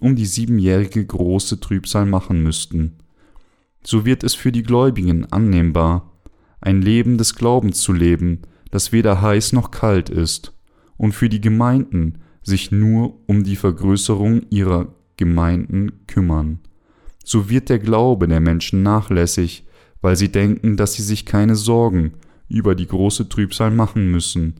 um 0.00 0.16
die 0.16 0.24
siebenjährige 0.24 1.04
große 1.04 1.60
Trübsal 1.60 2.06
machen 2.06 2.42
müssten. 2.42 2.96
So 3.84 4.06
wird 4.06 4.24
es 4.24 4.34
für 4.34 4.50
die 4.50 4.62
Gläubigen 4.62 5.30
annehmbar, 5.30 6.10
ein 6.62 6.80
Leben 6.80 7.18
des 7.18 7.34
Glaubens 7.34 7.82
zu 7.82 7.92
leben, 7.92 8.40
das 8.70 8.90
weder 8.90 9.20
heiß 9.20 9.52
noch 9.52 9.70
kalt 9.70 10.08
ist, 10.08 10.54
und 10.96 11.12
für 11.12 11.28
die 11.28 11.42
Gemeinden 11.42 12.20
sich 12.42 12.72
nur 12.72 13.18
um 13.26 13.44
die 13.44 13.56
Vergrößerung 13.56 14.46
ihrer 14.48 14.94
Gemeinden 15.18 16.06
kümmern. 16.06 16.60
So 17.30 17.50
wird 17.50 17.68
der 17.68 17.78
Glaube 17.78 18.26
der 18.26 18.40
Menschen 18.40 18.82
nachlässig, 18.82 19.66
weil 20.00 20.16
sie 20.16 20.32
denken, 20.32 20.78
dass 20.78 20.94
sie 20.94 21.02
sich 21.02 21.26
keine 21.26 21.56
Sorgen 21.56 22.12
über 22.48 22.74
die 22.74 22.86
große 22.86 23.28
Trübsal 23.28 23.70
machen 23.70 24.10
müssen, 24.10 24.54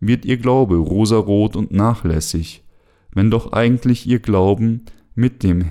wird 0.00 0.26
ihr 0.26 0.36
Glaube 0.36 0.76
rosarot 0.76 1.56
und 1.56 1.72
nachlässig, 1.72 2.62
wenn 3.14 3.30
doch 3.30 3.54
eigentlich 3.54 4.06
ihr 4.06 4.18
Glauben 4.18 4.84
mit 5.14 5.42
dem 5.42 5.64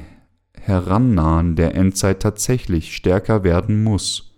Herannahen 0.59 1.55
der 1.55 1.75
Endzeit 1.75 2.19
tatsächlich 2.19 2.95
stärker 2.95 3.43
werden 3.43 3.83
muss. 3.83 4.35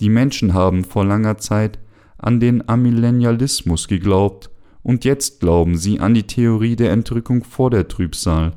Die 0.00 0.08
Menschen 0.08 0.54
haben 0.54 0.82
vor 0.82 1.04
langer 1.04 1.36
Zeit 1.36 1.78
an 2.16 2.40
den 2.40 2.66
Amillennialismus 2.70 3.86
geglaubt, 3.86 4.48
und 4.82 5.04
jetzt 5.04 5.40
glauben 5.40 5.76
sie 5.76 6.00
an 6.00 6.14
die 6.14 6.26
Theorie 6.26 6.74
der 6.74 6.92
Entrückung 6.92 7.44
vor 7.44 7.68
der 7.68 7.86
Trübsal. 7.86 8.54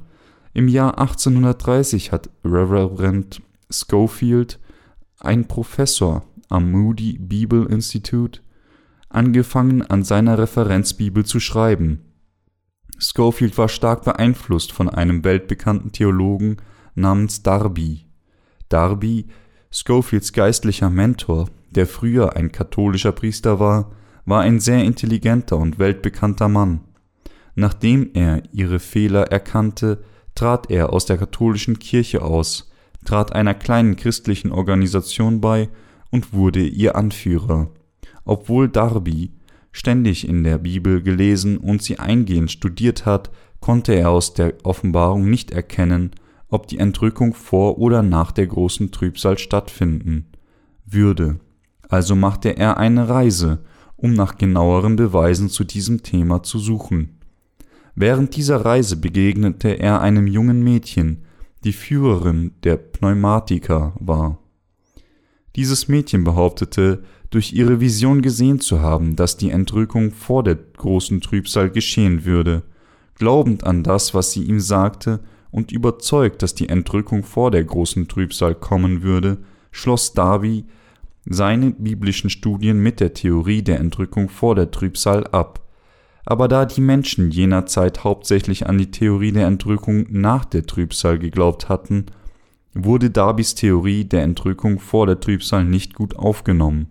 Im 0.53 0.67
Jahr 0.67 1.00
1830 1.00 2.12
hat 2.12 2.29
Reverend 2.45 3.41
Schofield 3.72 4.60
ein 5.19 5.48
Professor 5.48 6.24
am 6.50 6.72
Moody 6.72 7.17
Bible 7.17 7.65
Institute, 7.65 8.41
angefangen 9.10 9.81
an 9.81 10.03
seiner 10.03 10.38
Referenzbibel 10.38 11.25
zu 11.25 11.39
schreiben. 11.39 12.05
Schofield 13.00 13.57
war 13.57 13.67
stark 13.67 14.03
beeinflusst 14.03 14.72
von 14.72 14.89
einem 14.89 15.24
weltbekannten 15.24 15.91
Theologen 15.91 16.57
namens 16.93 17.41
Darby. 17.41 18.05
Darby, 18.69 19.27
Schofields 19.72 20.33
geistlicher 20.33 20.91
Mentor, 20.91 21.50
der 21.72 21.88
früher 21.88 22.36
ein 22.36 22.51
katholischer 22.51 23.12
Priester 23.12 23.60
war, 23.60 23.91
war 24.25 24.41
ein 24.41 24.60
sehr 24.60 24.83
intelligenter 24.83 25.57
und 25.57 25.79
weltbekannter 25.79 26.48
Mann. 26.48 26.81
Nachdem 27.55 28.12
er 28.13 28.43
ihre 28.51 28.79
Fehler 28.79 29.31
erkannte, 29.31 30.03
trat 30.36 30.70
er 30.70 30.92
aus 30.92 31.06
der 31.06 31.18
katholischen 31.18 31.80
Kirche 31.80 32.22
aus 32.22 32.70
trat 33.04 33.34
einer 33.34 33.54
kleinen 33.54 33.96
christlichen 33.96 34.52
Organisation 34.52 35.42
bei 35.42 35.70
und 36.12 36.34
wurde 36.34 36.66
ihr 36.66 36.96
Anführer. 36.96 37.70
Obwohl 38.25 38.70
Darby 38.70 39.32
ständig 39.72 40.28
in 40.28 40.44
der 40.44 40.58
Bibel 40.58 41.02
gelesen 41.02 41.58
und 41.58 41.82
sie 41.82 42.00
eingehend 42.00 42.52
studiert 42.52 43.06
hat, 43.06 43.32
konnte 43.60 43.94
er 43.94 44.12
aus 44.12 44.34
der 44.34 44.54
Offenbarung 44.63 45.30
nicht 45.30 45.52
erkennen, 45.52 46.12
ob 46.50 46.68
die 46.68 46.78
Entrückung 46.78 47.34
vor 47.34 47.80
oder 47.80 48.04
nach 48.04 48.32
der 48.32 48.48
großen 48.48 48.92
Trübsal 48.92 49.38
stattfinden 49.38 50.28
würde. 50.86 51.40
Also 51.90 52.16
machte 52.16 52.50
er 52.58 52.78
eine 52.78 53.10
Reise, 53.10 53.63
um 53.96 54.13
nach 54.13 54.38
genaueren 54.38 54.96
Beweisen 54.96 55.50
zu 55.50 55.63
diesem 55.63 56.04
Thema 56.04 56.44
zu 56.44 56.60
suchen. 56.60 57.12
Während 57.96 58.36
dieser 58.36 58.66
Reise 58.66 58.98
begegnete 58.98 59.70
er 59.70 60.02
einem 60.02 60.28
jungen 60.28 60.64
Mädchen, 60.64 61.26
die 61.64 61.74
Führerin 61.74 62.54
der 62.64 62.78
Pneumatiker 62.78 63.94
war. 64.00 64.40
Dieses 65.56 65.88
Mädchen 65.88 66.24
behauptete, 66.24 67.04
durch 67.30 67.54
ihre 67.54 67.80
Vision 67.80 68.22
gesehen 68.22 68.60
zu 68.60 68.82
haben, 68.82 69.16
dass 69.16 69.38
die 69.38 69.50
Entrückung 69.50 70.12
vor 70.12 70.44
der 70.44 70.56
großen 70.56 71.22
Trübsal 71.22 71.70
geschehen 71.70 72.26
würde. 72.26 72.64
Glaubend 73.16 73.64
an 73.64 73.84
das, 73.84 74.14
was 74.14 74.32
sie 74.32 74.44
ihm 74.44 74.60
sagte, 74.60 75.20
und 75.50 75.72
überzeugt, 75.72 76.42
dass 76.42 76.56
die 76.56 76.70
Entrückung 76.70 77.24
vor 77.24 77.52
der 77.52 77.64
großen 77.64 78.08
Trübsal 78.08 78.56
kommen 78.56 79.04
würde, 79.04 79.38
schloss 79.72 80.14
Darby 80.14 80.66
seine 81.26 81.72
biblischen 81.72 82.30
Studien 82.30 82.80
mit 82.80 83.00
der 83.00 83.14
Theorie 83.14 83.62
der 83.62 83.80
Entrückung 83.80 84.30
vor 84.30 84.56
der 84.56 84.72
Trübsal 84.72 85.26
ab 85.28 85.62
aber 86.25 86.48
da 86.48 86.65
die 86.65 86.82
Menschen 86.82 87.32
jener 87.32 87.65
Zeit 87.65 88.03
hauptsächlich 88.03 88.68
an 88.68 88.77
die 88.77 88.92
Theorie 88.92 89.32
der 89.32 89.48
Entrückung 89.48 90.06
nach 90.10 90.46
der 90.46 90.65
Trübsal 90.65 91.20
geglaubt 91.20 91.70
hatten, 91.70 92.06
wurde 92.74 93.10
Darbys 93.10 93.56
Theorie 93.56 94.06
der 94.06 94.24
Entrückung 94.24 94.80
vor 94.80 95.06
der 95.06 95.20
Trübsal 95.20 95.63
nicht 95.65 95.94
gut 95.94 96.15
aufgenommen. 96.15 96.88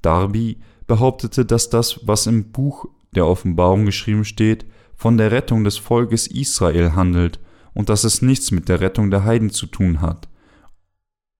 Darby 0.00 0.58
behauptete, 0.86 1.44
dass 1.44 1.70
das, 1.70 2.00
was 2.06 2.26
im 2.26 2.50
Buch 2.50 2.86
der 3.14 3.26
Offenbarung 3.26 3.84
geschrieben 3.84 4.24
steht, 4.24 4.66
von 4.96 5.16
der 5.18 5.30
Rettung 5.30 5.64
des 5.64 5.76
Volkes 5.76 6.26
Israel 6.26 6.94
handelt 6.94 7.40
und 7.74 7.88
dass 7.88 8.04
es 8.04 8.22
nichts 8.22 8.50
mit 8.50 8.68
der 8.68 8.80
Rettung 8.80 9.10
der 9.10 9.24
Heiden 9.24 9.50
zu 9.50 9.66
tun 9.66 10.00
hat. 10.00 10.28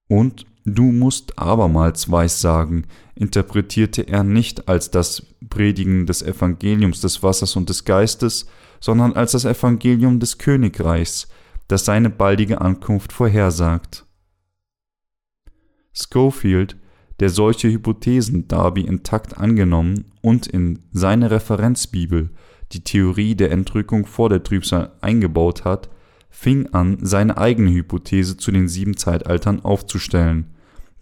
Und 0.07 0.45
du 0.65 0.91
musst 0.91 1.37
abermals 1.37 2.09
weissagen, 2.11 2.87
interpretierte 3.15 4.07
er 4.07 4.23
nicht 4.23 4.67
als 4.67 4.91
das 4.91 5.25
Predigen 5.49 6.05
des 6.05 6.21
Evangeliums 6.21 7.01
des 7.01 7.21
Wassers 7.23 7.55
und 7.55 7.69
des 7.69 7.85
Geistes, 7.85 8.47
sondern 8.79 9.13
als 9.13 9.33
das 9.33 9.45
Evangelium 9.45 10.19
des 10.19 10.37
Königreichs, 10.37 11.27
das 11.67 11.85
seine 11.85 12.09
baldige 12.09 12.61
Ankunft 12.61 13.13
vorhersagt. 13.13 14.05
Schofield, 15.93 16.75
der 17.19 17.29
solche 17.29 17.69
Hypothesen 17.69 18.47
Darby 18.47 18.81
intakt 18.81 19.37
angenommen 19.37 20.11
und 20.21 20.47
in 20.47 20.79
seine 20.91 21.31
Referenzbibel 21.31 22.31
die 22.71 22.83
Theorie 22.83 23.35
der 23.35 23.51
Entrückung 23.51 24.05
vor 24.05 24.29
der 24.29 24.43
Trübsal 24.43 24.93
eingebaut 25.01 25.63
hat, 25.63 25.89
fing 26.29 26.67
an, 26.73 26.97
seine 27.01 27.37
eigene 27.37 27.71
Hypothese 27.71 28.37
zu 28.37 28.51
den 28.51 28.67
sieben 28.67 28.97
Zeitaltern 28.97 29.63
aufzustellen. 29.63 30.52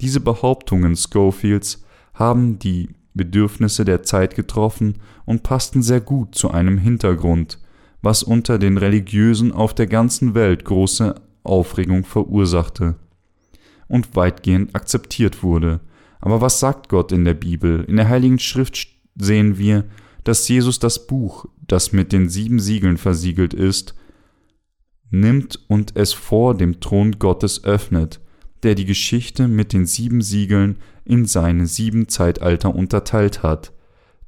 Diese 0.01 0.20
Behauptungen 0.20 0.96
Schofields 0.96 1.84
haben 2.13 2.58
die 2.60 2.89
Bedürfnisse 3.13 3.86
der 3.86 4.03
Zeit 4.03 4.36
getroffen 4.36 4.96
und 5.25 5.43
passten 5.43 5.84
sehr 5.84 6.01
gut 6.01 6.34
zu 6.34 6.51
einem 6.51 6.77
Hintergrund, 6.77 7.60
was 8.01 8.24
unter 8.24 8.58
den 8.58 8.77
Religiösen 8.77 9.51
auf 9.51 9.75
der 9.75 9.88
ganzen 9.88 10.34
Welt 10.34 10.65
große 10.65 11.15
Aufregung 11.43 12.03
verursachte 12.03 12.96
und 13.88 14.15
weitgehend 14.15 14.75
akzeptiert 14.75 15.43
wurde. 15.43 15.81
Aber 16.20 16.41
was 16.41 16.60
sagt 16.60 16.89
Gott 16.89 17.12
in 17.12 17.25
der 17.25 17.34
Bibel? 17.34 17.84
In 17.84 17.98
der 17.98 18.10
Heiligen 18.10 18.39
Schrift 18.39 18.88
sehen 19.15 19.58
wir, 19.58 19.86
dass 20.24 20.48
Jesus 20.48 20.79
das 20.79 21.08
Buch, 21.08 21.46
das 21.67 21.91
mit 21.91 22.12
den 22.12 22.29
sieben 22.29 22.60
Siegeln 22.60 22.98
versiegelt 22.98 23.53
ist, 23.53 23.96
nimmt 25.10 25.60
und 25.67 25.96
es 25.96 26.13
vor 26.13 26.55
dem 26.55 26.79
Thron 26.79 27.20
Gottes 27.20 27.63
öffnet, 27.63 28.20
der 28.63 28.75
die 28.75 28.85
Geschichte 28.85 29.47
mit 29.47 29.73
den 29.73 29.85
sieben 29.85 30.21
Siegeln 30.21 30.77
in 31.05 31.25
seine 31.25 31.67
sieben 31.67 32.07
Zeitalter 32.07 32.73
unterteilt 32.73 33.43
hat. 33.43 33.71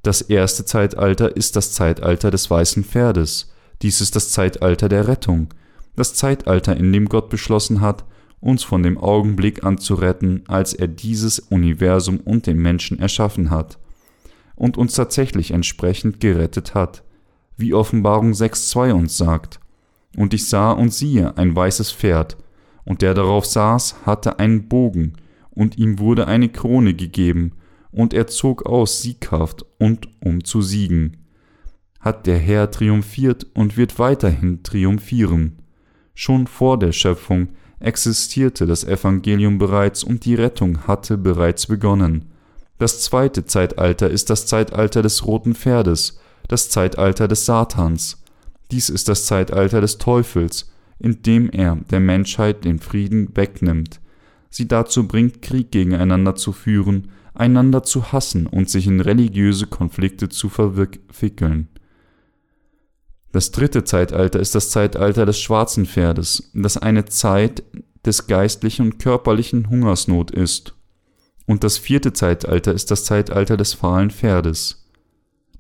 Das 0.02 0.22
erste 0.22 0.66
Zeitalter 0.66 1.36
ist 1.36 1.56
das 1.56 1.72
Zeitalter 1.74 2.32
des 2.32 2.50
weißen 2.50 2.84
Pferdes. 2.84 3.54
Dies 3.82 4.02
ist 4.02 4.16
das 4.16 4.30
Zeitalter 4.30 4.90
der 4.90 5.08
Rettung. 5.08 5.54
Das 5.96 6.14
Zeitalter, 6.14 6.76
in 6.76 6.92
dem 6.92 7.08
Gott 7.08 7.30
beschlossen 7.30 7.82
hat, 7.82 8.04
uns 8.40 8.64
von 8.64 8.84
dem 8.84 8.98
Augenblick 8.98 9.64
an 9.64 9.78
zu 9.78 9.94
retten, 9.94 10.44
als 10.48 10.74
er 10.74 10.88
dieses 10.88 11.40
Universum 11.40 12.20
und 12.20 12.48
den 12.48 12.58
Menschen 12.58 13.00
erschaffen 13.00 13.50
hat 13.50 13.78
und 14.56 14.78
uns 14.78 14.94
tatsächlich 14.94 15.52
entsprechend 15.52 16.20
gerettet 16.20 16.76
hat, 16.76 17.04
wie 17.58 17.74
Offenbarung 17.74 18.32
6.2 18.32 18.94
uns 18.94 19.18
sagt. 19.18 19.60
Und 20.16 20.34
ich 20.34 20.48
sah 20.48 20.72
und 20.72 20.94
siehe 20.94 21.38
ein 21.38 21.56
weißes 21.56 21.92
Pferd, 21.92 22.38
und 22.86 23.02
der 23.02 23.14
darauf 23.14 23.46
saß, 23.46 23.96
hatte 24.06 24.40
einen 24.40 24.68
Bogen, 24.68 25.14
und 25.50 25.78
ihm 25.78 26.00
wurde 26.00 26.28
eine 26.28 26.50
Krone 26.50 26.94
gegeben, 26.94 27.54
und 27.92 28.14
er 28.14 28.28
zog 28.28 28.66
aus 28.66 29.02
sieghaft 29.02 29.66
und 29.78 30.10
um 30.20 30.44
zu 30.44 30.62
siegen. 30.62 31.18
Hat 32.00 32.26
der 32.26 32.38
Herr 32.40 32.72
triumphiert 32.72 33.46
und 33.54 33.78
wird 33.78 34.00
weiterhin 34.00 34.64
triumphieren. 34.64 35.60
Schon 36.16 36.48
vor 36.48 36.78
der 36.80 36.92
Schöpfung 36.92 37.50
existierte 37.80 38.66
das 38.66 38.84
Evangelium 38.84 39.58
bereits 39.58 40.04
und 40.04 40.26
die 40.26 40.36
Rettung 40.36 40.88
hatte 40.88 41.18
bereits 41.18 41.68
begonnen. 41.68 42.32
Das 42.80 43.02
zweite 43.02 43.46
Zeitalter 43.46 44.10
ist 44.10 44.30
das 44.30 44.46
Zeitalter 44.46 45.02
des 45.02 45.26
roten 45.26 45.54
Pferdes, 45.54 46.20
das 46.48 46.70
Zeitalter 46.70 47.28
des 47.28 47.46
Satans. 47.46 48.24
Dies 48.72 48.90
ist 48.90 49.08
das 49.08 49.26
Zeitalter 49.26 49.82
des 49.82 49.98
Teufels, 49.98 50.73
in 51.00 51.22
dem 51.22 51.50
er 51.50 51.78
der 51.90 52.00
Menschheit 52.00 52.66
den 52.66 52.80
Frieden 52.80 53.36
wegnimmt, 53.36 54.00
sie 54.50 54.68
dazu 54.68 55.08
bringt, 55.08 55.42
Krieg 55.42 55.72
gegeneinander 55.72 56.36
zu 56.36 56.52
führen, 56.52 57.10
einander 57.34 57.84
zu 57.84 58.12
hassen 58.12 58.48
und 58.48 58.70
sich 58.70 58.88
in 58.88 59.02
religiöse 59.02 59.68
Konflikte 59.68 60.30
zu 60.30 60.50
verwickeln. 60.50 61.70
Das 63.32 63.50
dritte 63.50 63.84
Zeitalter 63.84 64.40
ist 64.40 64.54
das 64.54 64.70
Zeitalter 64.70 65.26
des 65.26 65.40
schwarzen 65.40 65.88
Pferdes, 65.88 66.52
das 66.54 66.78
eine 66.78 67.06
Zeit 67.06 67.64
des 68.06 68.28
geistlichen 68.28 68.86
und 68.86 69.00
körperlichen 69.00 69.70
Hungersnot 69.70 70.30
ist. 70.30 70.76
Und 71.48 71.64
das 71.64 71.78
vierte 71.78 72.14
Zeitalter 72.14 72.74
ist 72.74 72.92
das 72.92 73.06
Zeitalter 73.06 73.58
des 73.58 73.74
fahlen 73.74 74.12
Pferdes, 74.12 74.88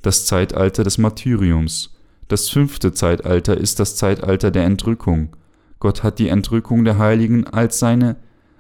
das 0.01 0.25
Zeitalter 0.25 0.83
des 0.83 0.97
Martyriums. 0.97 1.97
Das 2.33 2.49
fünfte 2.49 2.91
Zeitalter 2.93 3.55
ist 3.55 3.79
das 3.79 3.95
Zeitalter 3.95 4.49
der 4.49 4.63
Entrückung. 4.63 5.35
Gott 5.77 6.01
hat 6.01 6.17
die 6.17 6.29
Entrückung 6.29 6.83
der 6.83 6.97
Heiligen 6.97 7.45
als 7.45 7.77
seine 7.77 8.15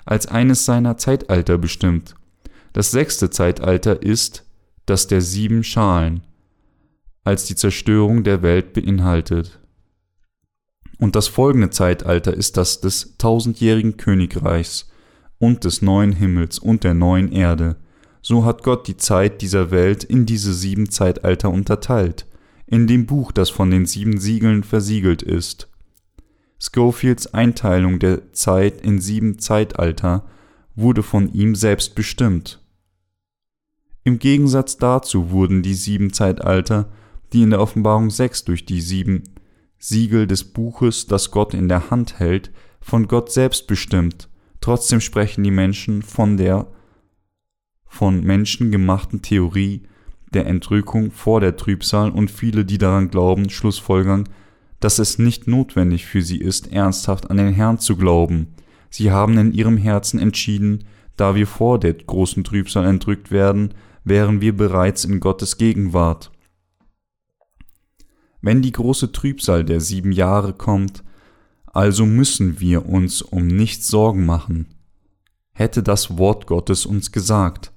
als 0.05 0.27
eines 0.27 0.65
seiner 0.65 0.97
Zeitalter 0.97 1.57
bestimmt. 1.57 2.13
Das 2.73 2.91
sechste 2.91 3.31
Zeitalter 3.31 4.03
ist 4.03 4.45
das 4.85 5.07
der 5.07 5.21
sieben 5.21 5.63
Schalen, 5.63 6.21
als 7.23 7.45
die 7.45 7.55
Zerstörung 7.55 8.23
der 8.23 8.43
Welt 8.43 8.73
beinhaltet. 8.73 9.59
Und 10.99 11.15
das 11.15 11.27
folgende 11.27 11.71
Zeitalter 11.71 12.31
ist 12.31 12.57
das 12.57 12.79
des 12.79 13.17
tausendjährigen 13.17 13.97
Königreichs 13.97 14.87
und 15.39 15.63
des 15.63 15.81
neuen 15.81 16.11
Himmels 16.11 16.59
und 16.59 16.83
der 16.83 16.93
neuen 16.93 17.31
Erde. 17.31 17.77
So 18.21 18.45
hat 18.45 18.61
Gott 18.61 18.87
die 18.87 18.97
Zeit 18.97 19.41
dieser 19.41 19.71
Welt 19.71 20.03
in 20.03 20.27
diese 20.27 20.53
sieben 20.53 20.91
Zeitalter 20.91 21.49
unterteilt, 21.49 22.27
in 22.65 22.87
dem 22.87 23.05
Buch, 23.05 23.31
das 23.31 23.49
von 23.49 23.71
den 23.71 23.85
sieben 23.85 24.19
Siegeln 24.19 24.63
versiegelt 24.63 25.21
ist. 25.21 25.69
Schofields 26.59 27.33
Einteilung 27.33 27.99
der 27.99 28.31
Zeit 28.33 28.81
in 28.81 29.01
sieben 29.01 29.39
Zeitalter 29.39 30.25
wurde 30.75 31.03
von 31.03 31.31
ihm 31.33 31.55
selbst 31.55 31.93
bestimmt. 31.95 32.63
Im 34.03 34.19
Gegensatz 34.19 34.77
dazu 34.77 35.31
wurden 35.31 35.61
die 35.61 35.75
sieben 35.75 36.13
Zeitalter, 36.13 36.89
die 37.31 37.41
in 37.41 37.49
der 37.49 37.61
Offenbarung 37.61 38.09
6 38.09 38.45
durch 38.45 38.65
die 38.65 38.81
sieben 38.81 39.23
Siegel 39.77 40.27
des 40.27 40.45
Buches, 40.45 41.07
das 41.07 41.31
Gott 41.31 41.53
in 41.53 41.67
der 41.67 41.89
Hand 41.89 42.19
hält, 42.19 42.51
von 42.79 43.07
Gott 43.07 43.31
selbst 43.31 43.67
bestimmt. 43.67 44.29
Trotzdem 44.61 45.01
sprechen 45.01 45.43
die 45.43 45.51
Menschen 45.51 46.01
von 46.01 46.37
der 46.37 46.67
von 47.85 48.23
Menschen 48.23 48.71
gemachten 48.71 49.21
Theorie 49.21 49.83
der 50.35 50.45
Entrückung 50.45 51.11
vor 51.11 51.39
der 51.39 51.55
Trübsal 51.55 52.11
und 52.11 52.29
viele, 52.29 52.65
die 52.65 52.77
daran 52.77 53.09
glauben, 53.09 53.49
schlussfolgern, 53.49 54.29
dass 54.79 54.99
es 54.99 55.17
nicht 55.19 55.47
notwendig 55.47 56.05
für 56.05 56.21
sie 56.21 56.39
ist, 56.39 56.71
ernsthaft 56.71 57.29
an 57.31 57.37
den 57.37 57.53
Herrn 57.53 57.79
zu 57.79 57.95
glauben. 57.95 58.53
Sie 58.89 59.11
haben 59.11 59.37
in 59.37 59.53
ihrem 59.53 59.77
Herzen 59.77 60.19
entschieden, 60.19 60.83
da 61.15 61.35
wir 61.35 61.47
vor 61.47 61.79
der 61.79 61.93
großen 61.93 62.43
Trübsal 62.43 62.85
entrückt 62.85 63.31
werden, 63.31 63.73
wären 64.03 64.41
wir 64.41 64.55
bereits 64.55 65.05
in 65.05 65.19
Gottes 65.19 65.57
Gegenwart. 65.57 66.31
Wenn 68.41 68.61
die 68.61 68.71
große 68.71 69.11
Trübsal 69.11 69.63
der 69.63 69.79
sieben 69.79 70.11
Jahre 70.11 70.53
kommt, 70.53 71.03
also 71.65 72.05
müssen 72.05 72.59
wir 72.59 72.85
uns 72.85 73.21
um 73.21 73.47
nichts 73.47 73.87
Sorgen 73.87 74.25
machen. 74.25 74.67
Hätte 75.53 75.81
das 75.81 76.17
Wort 76.17 76.45
Gottes 76.47 76.85
uns 76.85 77.11
gesagt, 77.11 77.72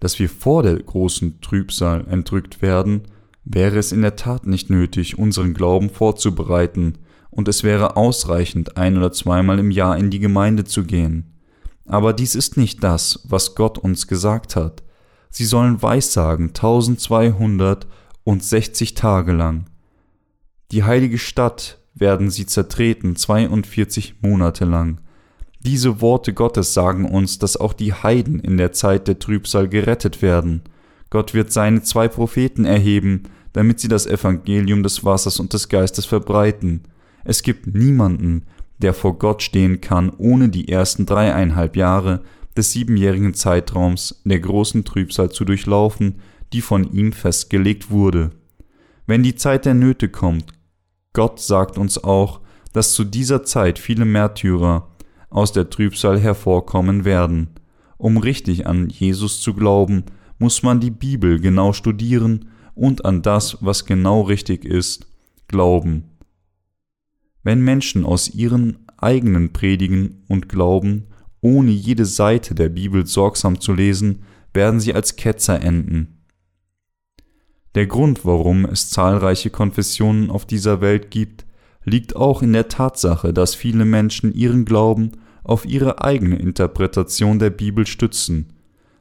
dass 0.00 0.18
wir 0.18 0.28
vor 0.28 0.62
der 0.62 0.76
großen 0.76 1.40
Trübsal 1.40 2.06
entrückt 2.08 2.62
werden, 2.62 3.02
wäre 3.44 3.78
es 3.78 3.92
in 3.92 4.02
der 4.02 4.16
Tat 4.16 4.46
nicht 4.46 4.70
nötig, 4.70 5.18
unseren 5.18 5.54
Glauben 5.54 5.90
vorzubereiten, 5.90 6.98
und 7.30 7.46
es 7.46 7.62
wäre 7.62 7.96
ausreichend, 7.96 8.76
ein 8.76 8.96
oder 8.96 9.12
zweimal 9.12 9.58
im 9.58 9.70
Jahr 9.70 9.96
in 9.96 10.10
die 10.10 10.18
Gemeinde 10.18 10.64
zu 10.64 10.84
gehen. 10.84 11.34
Aber 11.84 12.12
dies 12.12 12.34
ist 12.34 12.56
nicht 12.56 12.82
das, 12.82 13.20
was 13.24 13.54
Gott 13.54 13.78
uns 13.78 14.08
gesagt 14.08 14.56
hat. 14.56 14.82
Sie 15.30 15.44
sollen 15.44 15.82
Weissagen 15.82 16.48
1260 16.48 18.94
Tage 18.94 19.32
lang. 19.32 19.66
Die 20.72 20.84
heilige 20.84 21.18
Stadt 21.18 21.78
werden 21.94 22.30
sie 22.30 22.46
zertreten 22.46 23.16
42 23.16 24.16
Monate 24.20 24.64
lang. 24.64 25.00
Diese 25.60 26.00
Worte 26.00 26.32
Gottes 26.32 26.72
sagen 26.72 27.04
uns, 27.04 27.38
dass 27.38 27.56
auch 27.56 27.72
die 27.72 27.92
Heiden 27.92 28.40
in 28.40 28.56
der 28.56 28.72
Zeit 28.72 29.08
der 29.08 29.18
Trübsal 29.18 29.68
gerettet 29.68 30.22
werden. 30.22 30.62
Gott 31.10 31.34
wird 31.34 31.52
seine 31.52 31.82
zwei 31.82 32.06
Propheten 32.08 32.64
erheben, 32.64 33.24
damit 33.52 33.80
sie 33.80 33.88
das 33.88 34.06
Evangelium 34.06 34.82
des 34.82 35.04
Wassers 35.04 35.40
und 35.40 35.52
des 35.52 35.68
Geistes 35.68 36.06
verbreiten. 36.06 36.84
Es 37.24 37.42
gibt 37.42 37.66
niemanden, 37.66 38.44
der 38.78 38.94
vor 38.94 39.18
Gott 39.18 39.42
stehen 39.42 39.80
kann, 39.80 40.12
ohne 40.16 40.48
die 40.48 40.68
ersten 40.68 41.06
dreieinhalb 41.06 41.76
Jahre 41.76 42.22
des 42.56 42.72
siebenjährigen 42.72 43.34
Zeitraums 43.34 44.20
der 44.24 44.40
großen 44.40 44.84
Trübsal 44.84 45.30
zu 45.30 45.44
durchlaufen, 45.44 46.20
die 46.52 46.60
von 46.60 46.92
ihm 46.92 47.12
festgelegt 47.12 47.90
wurde. 47.90 48.30
Wenn 49.06 49.22
die 49.22 49.34
Zeit 49.34 49.64
der 49.64 49.74
Nöte 49.74 50.08
kommt, 50.08 50.52
Gott 51.12 51.40
sagt 51.40 51.78
uns 51.78 52.02
auch, 52.02 52.40
dass 52.72 52.92
zu 52.92 53.04
dieser 53.04 53.42
Zeit 53.42 53.78
viele 53.78 54.04
Märtyrer 54.04 54.88
aus 55.30 55.52
der 55.52 55.70
Trübsal 55.70 56.18
hervorkommen 56.18 57.04
werden. 57.04 57.48
Um 57.96 58.16
richtig 58.16 58.66
an 58.66 58.88
Jesus 58.88 59.40
zu 59.40 59.54
glauben, 59.54 60.04
muss 60.38 60.62
man 60.62 60.80
die 60.80 60.90
Bibel 60.90 61.40
genau 61.40 61.72
studieren 61.72 62.50
und 62.74 63.04
an 63.04 63.22
das, 63.22 63.58
was 63.60 63.86
genau 63.86 64.22
richtig 64.22 64.64
ist, 64.64 65.06
glauben. 65.48 66.04
Wenn 67.42 67.62
Menschen 67.62 68.04
aus 68.04 68.28
ihren 68.28 68.78
eigenen 68.96 69.52
Predigen 69.52 70.24
und 70.28 70.48
Glauben, 70.48 71.08
ohne 71.40 71.70
jede 71.70 72.04
Seite 72.04 72.54
der 72.54 72.68
Bibel 72.68 73.06
sorgsam 73.06 73.60
zu 73.60 73.72
lesen, 73.72 74.24
werden 74.52 74.80
sie 74.80 74.94
als 74.94 75.16
Ketzer 75.16 75.62
enden. 75.62 76.24
Der 77.74 77.86
Grund, 77.86 78.24
warum 78.24 78.64
es 78.64 78.90
zahlreiche 78.90 79.50
Konfessionen 79.50 80.30
auf 80.30 80.46
dieser 80.46 80.80
Welt 80.80 81.10
gibt, 81.10 81.46
liegt 81.88 82.16
auch 82.16 82.42
in 82.42 82.52
der 82.52 82.68
Tatsache, 82.68 83.32
dass 83.32 83.54
viele 83.54 83.84
Menschen 83.84 84.32
ihren 84.32 84.64
Glauben 84.64 85.12
auf 85.44 85.64
ihre 85.64 86.02
eigene 86.02 86.36
Interpretation 86.36 87.38
der 87.38 87.50
Bibel 87.50 87.86
stützen. 87.86 88.52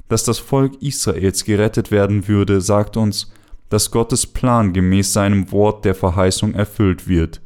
Dass 0.07 0.23
das 0.23 0.39
Volk 0.39 0.81
Israels 0.81 1.43
gerettet 1.43 1.91
werden 1.91 2.27
würde, 2.27 2.61
sagt 2.61 2.97
uns, 2.97 3.31
dass 3.69 3.91
Gottes 3.91 4.25
Plan 4.25 4.71
gemäß 4.73 5.11
seinem 5.11 5.51
Wort 5.51 5.83
der 5.83 5.95
Verheißung 5.95 6.53
erfüllt 6.53 7.07
wird. 7.07 7.41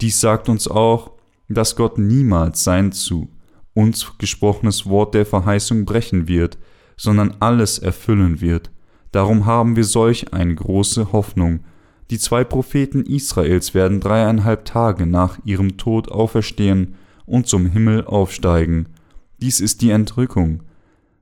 Dies 0.00 0.20
sagt 0.20 0.48
uns 0.48 0.68
auch, 0.68 1.12
dass 1.48 1.76
Gott 1.76 1.98
niemals 1.98 2.64
sein 2.64 2.92
zu 2.92 3.28
uns 3.74 4.14
gesprochenes 4.16 4.86
Wort 4.86 5.14
der 5.14 5.26
Verheißung 5.26 5.84
brechen 5.84 6.28
wird, 6.28 6.56
sondern 6.96 7.36
alles 7.40 7.78
erfüllen 7.78 8.40
wird. 8.40 8.70
Darum 9.12 9.44
haben 9.44 9.76
wir 9.76 9.84
solch 9.84 10.32
eine 10.32 10.54
große 10.54 11.12
Hoffnung. 11.12 11.60
Die 12.10 12.18
zwei 12.18 12.44
Propheten 12.44 13.02
Israels 13.04 13.74
werden 13.74 14.00
dreieinhalb 14.00 14.64
Tage 14.64 15.06
nach 15.06 15.38
ihrem 15.44 15.76
Tod 15.76 16.10
auferstehen 16.10 16.94
und 17.24 17.48
zum 17.48 17.66
Himmel 17.66 18.04
aufsteigen. 18.04 18.86
Dies 19.40 19.60
ist 19.60 19.82
die 19.82 19.90
Entrückung. 19.90 20.62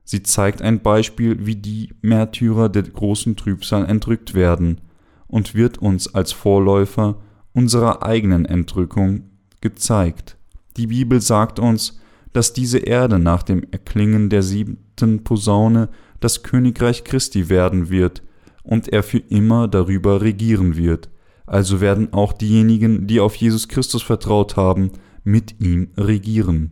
Sie 0.03 0.21
zeigt 0.21 0.61
ein 0.61 0.81
Beispiel, 0.81 1.47
wie 1.47 1.55
die 1.55 1.89
Märtyrer 2.01 2.69
der 2.69 2.83
großen 2.83 3.35
Trübsal 3.35 3.85
entrückt 3.85 4.35
werden 4.35 4.81
und 5.27 5.55
wird 5.55 5.79
uns 5.79 6.13
als 6.13 6.31
Vorläufer 6.31 7.17
unserer 7.53 8.03
eigenen 8.03 8.45
Entrückung 8.45 9.31
gezeigt. 9.61 10.37
Die 10.77 10.87
Bibel 10.87 11.21
sagt 11.21 11.57
uns, 11.57 11.99
dass 12.33 12.53
diese 12.53 12.77
Erde 12.77 13.17
nach 13.17 13.41
dem 13.41 13.63
Erklingen 13.71 14.29
der 14.29 14.43
siebten 14.43 15.23
Posaune 15.23 15.89
das 16.19 16.43
Königreich 16.43 17.03
Christi 17.03 17.49
werden 17.49 17.89
wird 17.89 18.21
und 18.65 18.89
er 18.89 19.03
für 19.03 19.19
immer 19.19 19.67
darüber 19.67 20.21
regieren 20.21 20.75
wird. 20.75 21.09
Also 21.45 21.79
werden 21.79 22.13
auch 22.13 22.33
diejenigen, 22.33 23.07
die 23.07 23.19
auf 23.19 23.35
Jesus 23.35 23.67
Christus 23.67 24.01
vertraut 24.01 24.57
haben, 24.57 24.91
mit 25.23 25.59
ihm 25.59 25.89
regieren. 25.97 26.71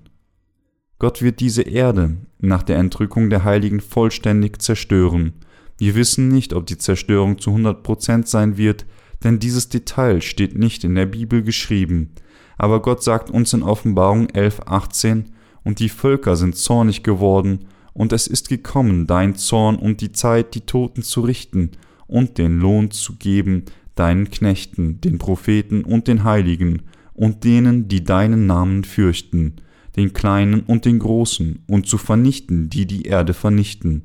Gott 1.00 1.22
wird 1.22 1.40
diese 1.40 1.64
Erde 1.64 2.18
nach 2.40 2.64
der 2.64 2.78
Entrückung 2.78 3.30
der 3.30 3.44
Heiligen 3.44 3.80
vollständig 3.80 4.62
zerstören. 4.62 5.34
Wir 5.78 5.96
wissen 5.96 6.28
nicht, 6.28 6.54
ob 6.54 6.66
die 6.66 6.78
Zerstörung 6.78 7.40
zu 7.40 7.52
100% 7.52 8.28
sein 8.28 8.58
wird, 8.58 8.86
denn 9.24 9.40
dieses 9.40 9.70
Detail 9.70 10.22
steht 10.22 10.58
nicht 10.58 10.84
in 10.84 10.96
der 10.96 11.06
Bibel 11.06 11.44
geschrieben. 11.44 12.12
Aber 12.58 12.82
Gott 12.82 13.04
sagt 13.04 13.30
uns 13.30 13.54
in 13.54 13.64
Offenbarung 13.64 14.28
11.18, 14.28 15.26
und 15.64 15.80
die 15.80 15.90
Völker 15.90 16.36
sind 16.36 16.58
zornig 16.58 17.04
geworden 17.04 17.68
und 17.94 18.14
es 18.14 18.28
ist 18.28 18.50
gekommen 18.50 19.08
dein 19.08 19.36
Zorn 19.36 19.76
und 19.76 20.02
die 20.02 20.12
Zeit, 20.12 20.56
die 20.56 20.62
Toten 20.62 21.04
zu 21.04 21.22
richten 21.22 21.72
und 22.08 22.38
den 22.38 22.60
Lohn 22.60 22.92
zu 22.92 23.16
geben 23.16 23.66
deinen 23.96 24.30
Knechten, 24.32 25.02
den 25.02 25.18
Propheten 25.18 25.84
und 25.84 26.08
den 26.08 26.24
Heiligen 26.24 26.84
und 27.14 27.44
denen, 27.44 27.88
die 27.88 28.04
deinen 28.04 28.48
Namen 28.48 28.84
fürchten, 28.84 29.58
den 29.96 30.14
Kleinen 30.14 30.62
und 30.62 30.86
den 30.86 31.00
Großen, 31.00 31.64
und 31.68 31.88
zu 31.88 31.98
vernichten, 31.98 32.70
die 32.70 32.88
die 32.88 33.04
Erde 33.04 33.34
vernichten. 33.34 34.04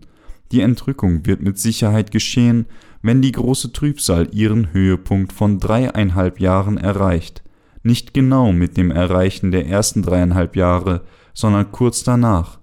Die 0.53 0.61
Entrückung 0.61 1.27
wird 1.27 1.43
mit 1.43 1.59
Sicherheit 1.59 2.11
geschehen, 2.11 2.67
wenn 3.01 3.23
die 3.23 3.33
große 3.33 3.73
Trübsal 3.73 4.29
ihren 4.33 4.73
Höhepunkt 4.73 5.33
von 5.33 5.59
dreieinhalb 5.59 6.41
Jahren 6.41 6.77
erreicht, 6.77 7.43
nicht 7.83 8.13
genau 8.13 8.53
mit 8.53 8.77
dem 8.77 8.91
Erreichen 8.91 9.51
der 9.51 9.67
ersten 9.67 10.03
dreieinhalb 10.03 10.57
Jahre, 10.57 11.03
sondern 11.33 11.71
kurz 11.71 12.03
danach. 12.03 12.58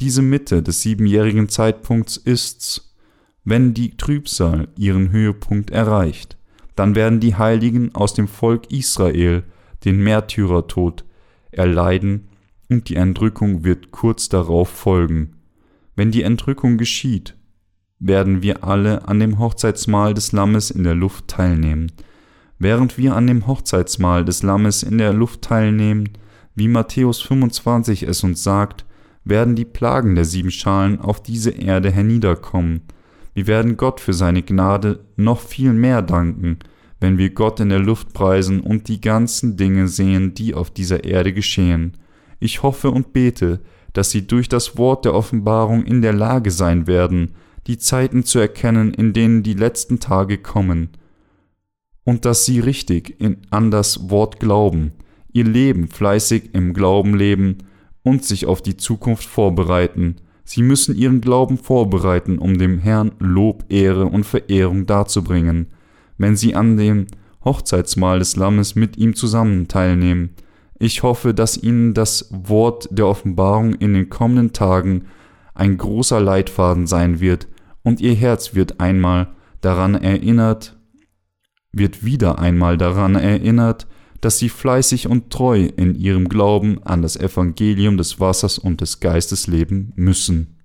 Diese 0.00 0.22
Mitte 0.22 0.62
des 0.62 0.82
siebenjährigen 0.82 1.48
Zeitpunkts 1.48 2.16
ist's, 2.16 2.94
wenn 3.44 3.74
die 3.74 3.96
Trübsal 3.96 4.68
ihren 4.76 5.10
Höhepunkt 5.10 5.70
erreicht. 5.70 6.36
Dann 6.74 6.94
werden 6.94 7.20
die 7.20 7.36
Heiligen 7.36 7.94
aus 7.94 8.12
dem 8.12 8.28
Volk 8.28 8.70
Israel 8.70 9.44
den 9.84 10.02
Märtyrertod 10.02 11.04
erleiden 11.50 12.28
und 12.68 12.88
die 12.88 12.96
Entrückung 12.96 13.64
wird 13.64 13.90
kurz 13.92 14.28
darauf 14.28 14.68
folgen. 14.68 15.36
Wenn 15.94 16.10
die 16.10 16.22
Entrückung 16.22 16.76
geschieht, 16.76 17.34
werden 17.98 18.42
wir 18.42 18.64
alle 18.64 19.08
an 19.08 19.20
dem 19.20 19.38
Hochzeitsmahl 19.38 20.12
des 20.12 20.32
Lammes 20.32 20.70
in 20.70 20.84
der 20.84 20.94
Luft 20.94 21.28
teilnehmen. 21.28 21.92
Während 22.58 22.98
wir 22.98 23.14
an 23.14 23.26
dem 23.26 23.46
Hochzeitsmahl 23.46 24.24
des 24.24 24.42
Lammes 24.42 24.82
in 24.82 24.98
der 24.98 25.12
Luft 25.12 25.42
teilnehmen, 25.42 26.10
wie 26.54 26.68
Matthäus 26.68 27.20
25 27.22 28.02
es 28.02 28.22
uns 28.22 28.42
sagt, 28.42 28.85
werden 29.26 29.56
die 29.56 29.64
Plagen 29.64 30.14
der 30.14 30.24
sieben 30.24 30.52
Schalen 30.52 31.00
auf 31.00 31.22
diese 31.22 31.50
Erde 31.50 31.90
herniederkommen. 31.90 32.82
Wir 33.34 33.46
werden 33.46 33.76
Gott 33.76 34.00
für 34.00 34.14
seine 34.14 34.42
Gnade 34.42 35.00
noch 35.16 35.40
viel 35.40 35.72
mehr 35.72 36.00
danken, 36.00 36.60
wenn 37.00 37.18
wir 37.18 37.30
Gott 37.30 37.60
in 37.60 37.68
der 37.68 37.80
Luft 37.80 38.14
preisen 38.14 38.60
und 38.60 38.88
die 38.88 39.00
ganzen 39.00 39.56
Dinge 39.56 39.88
sehen, 39.88 40.32
die 40.32 40.54
auf 40.54 40.70
dieser 40.70 41.04
Erde 41.04 41.34
geschehen. 41.34 41.94
Ich 42.38 42.62
hoffe 42.62 42.90
und 42.90 43.12
bete, 43.12 43.60
dass 43.92 44.10
sie 44.10 44.26
durch 44.26 44.48
das 44.48 44.78
Wort 44.78 45.04
der 45.04 45.14
Offenbarung 45.14 45.84
in 45.84 46.02
der 46.02 46.12
Lage 46.12 46.50
sein 46.50 46.86
werden, 46.86 47.32
die 47.66 47.78
Zeiten 47.78 48.24
zu 48.24 48.38
erkennen, 48.38 48.94
in 48.94 49.12
denen 49.12 49.42
die 49.42 49.54
letzten 49.54 49.98
Tage 49.98 50.38
kommen, 50.38 50.90
und 52.04 52.24
dass 52.24 52.44
sie 52.44 52.60
richtig 52.60 53.20
in, 53.20 53.38
an 53.50 53.72
das 53.72 54.08
Wort 54.08 54.38
glauben, 54.38 54.92
ihr 55.32 55.44
Leben 55.44 55.88
fleißig 55.88 56.50
im 56.54 56.72
Glauben 56.72 57.16
leben 57.16 57.58
und 58.06 58.24
sich 58.24 58.46
auf 58.46 58.62
die 58.62 58.76
Zukunft 58.76 59.24
vorbereiten. 59.24 60.14
Sie 60.44 60.62
müssen 60.62 60.96
ihren 60.96 61.20
Glauben 61.20 61.58
vorbereiten, 61.58 62.38
um 62.38 62.56
dem 62.56 62.78
Herrn 62.78 63.10
Lob, 63.18 63.64
Ehre 63.68 64.06
und 64.06 64.22
Verehrung 64.22 64.86
darzubringen, 64.86 65.72
wenn 66.16 66.36
sie 66.36 66.54
an 66.54 66.76
dem 66.76 67.08
Hochzeitsmahl 67.44 68.20
des 68.20 68.36
Lammes 68.36 68.76
mit 68.76 68.96
ihm 68.96 69.16
zusammen 69.16 69.66
teilnehmen. 69.66 70.36
Ich 70.78 71.02
hoffe, 71.02 71.34
dass 71.34 71.60
Ihnen 71.60 71.94
das 71.94 72.28
Wort 72.30 72.88
der 72.92 73.08
Offenbarung 73.08 73.74
in 73.74 73.94
den 73.94 74.08
kommenden 74.08 74.52
Tagen 74.52 75.06
ein 75.54 75.76
großer 75.76 76.20
Leitfaden 76.20 76.86
sein 76.86 77.18
wird, 77.18 77.48
und 77.82 78.00
Ihr 78.00 78.14
Herz 78.14 78.54
wird 78.54 78.78
einmal 78.78 79.34
daran 79.62 79.96
erinnert, 79.96 80.76
wird 81.72 82.04
wieder 82.04 82.38
einmal 82.38 82.78
daran 82.78 83.16
erinnert, 83.16 83.88
dass 84.20 84.38
Sie 84.38 84.48
fleißig 84.48 85.08
und 85.08 85.30
treu 85.30 85.68
in 85.76 85.94
Ihrem 85.94 86.28
Glauben 86.28 86.82
an 86.84 87.02
das 87.02 87.16
Evangelium 87.16 87.96
des 87.96 88.20
Wassers 88.20 88.58
und 88.58 88.80
des 88.80 89.00
Geistes 89.00 89.46
leben 89.46 89.92
müssen. 89.96 90.55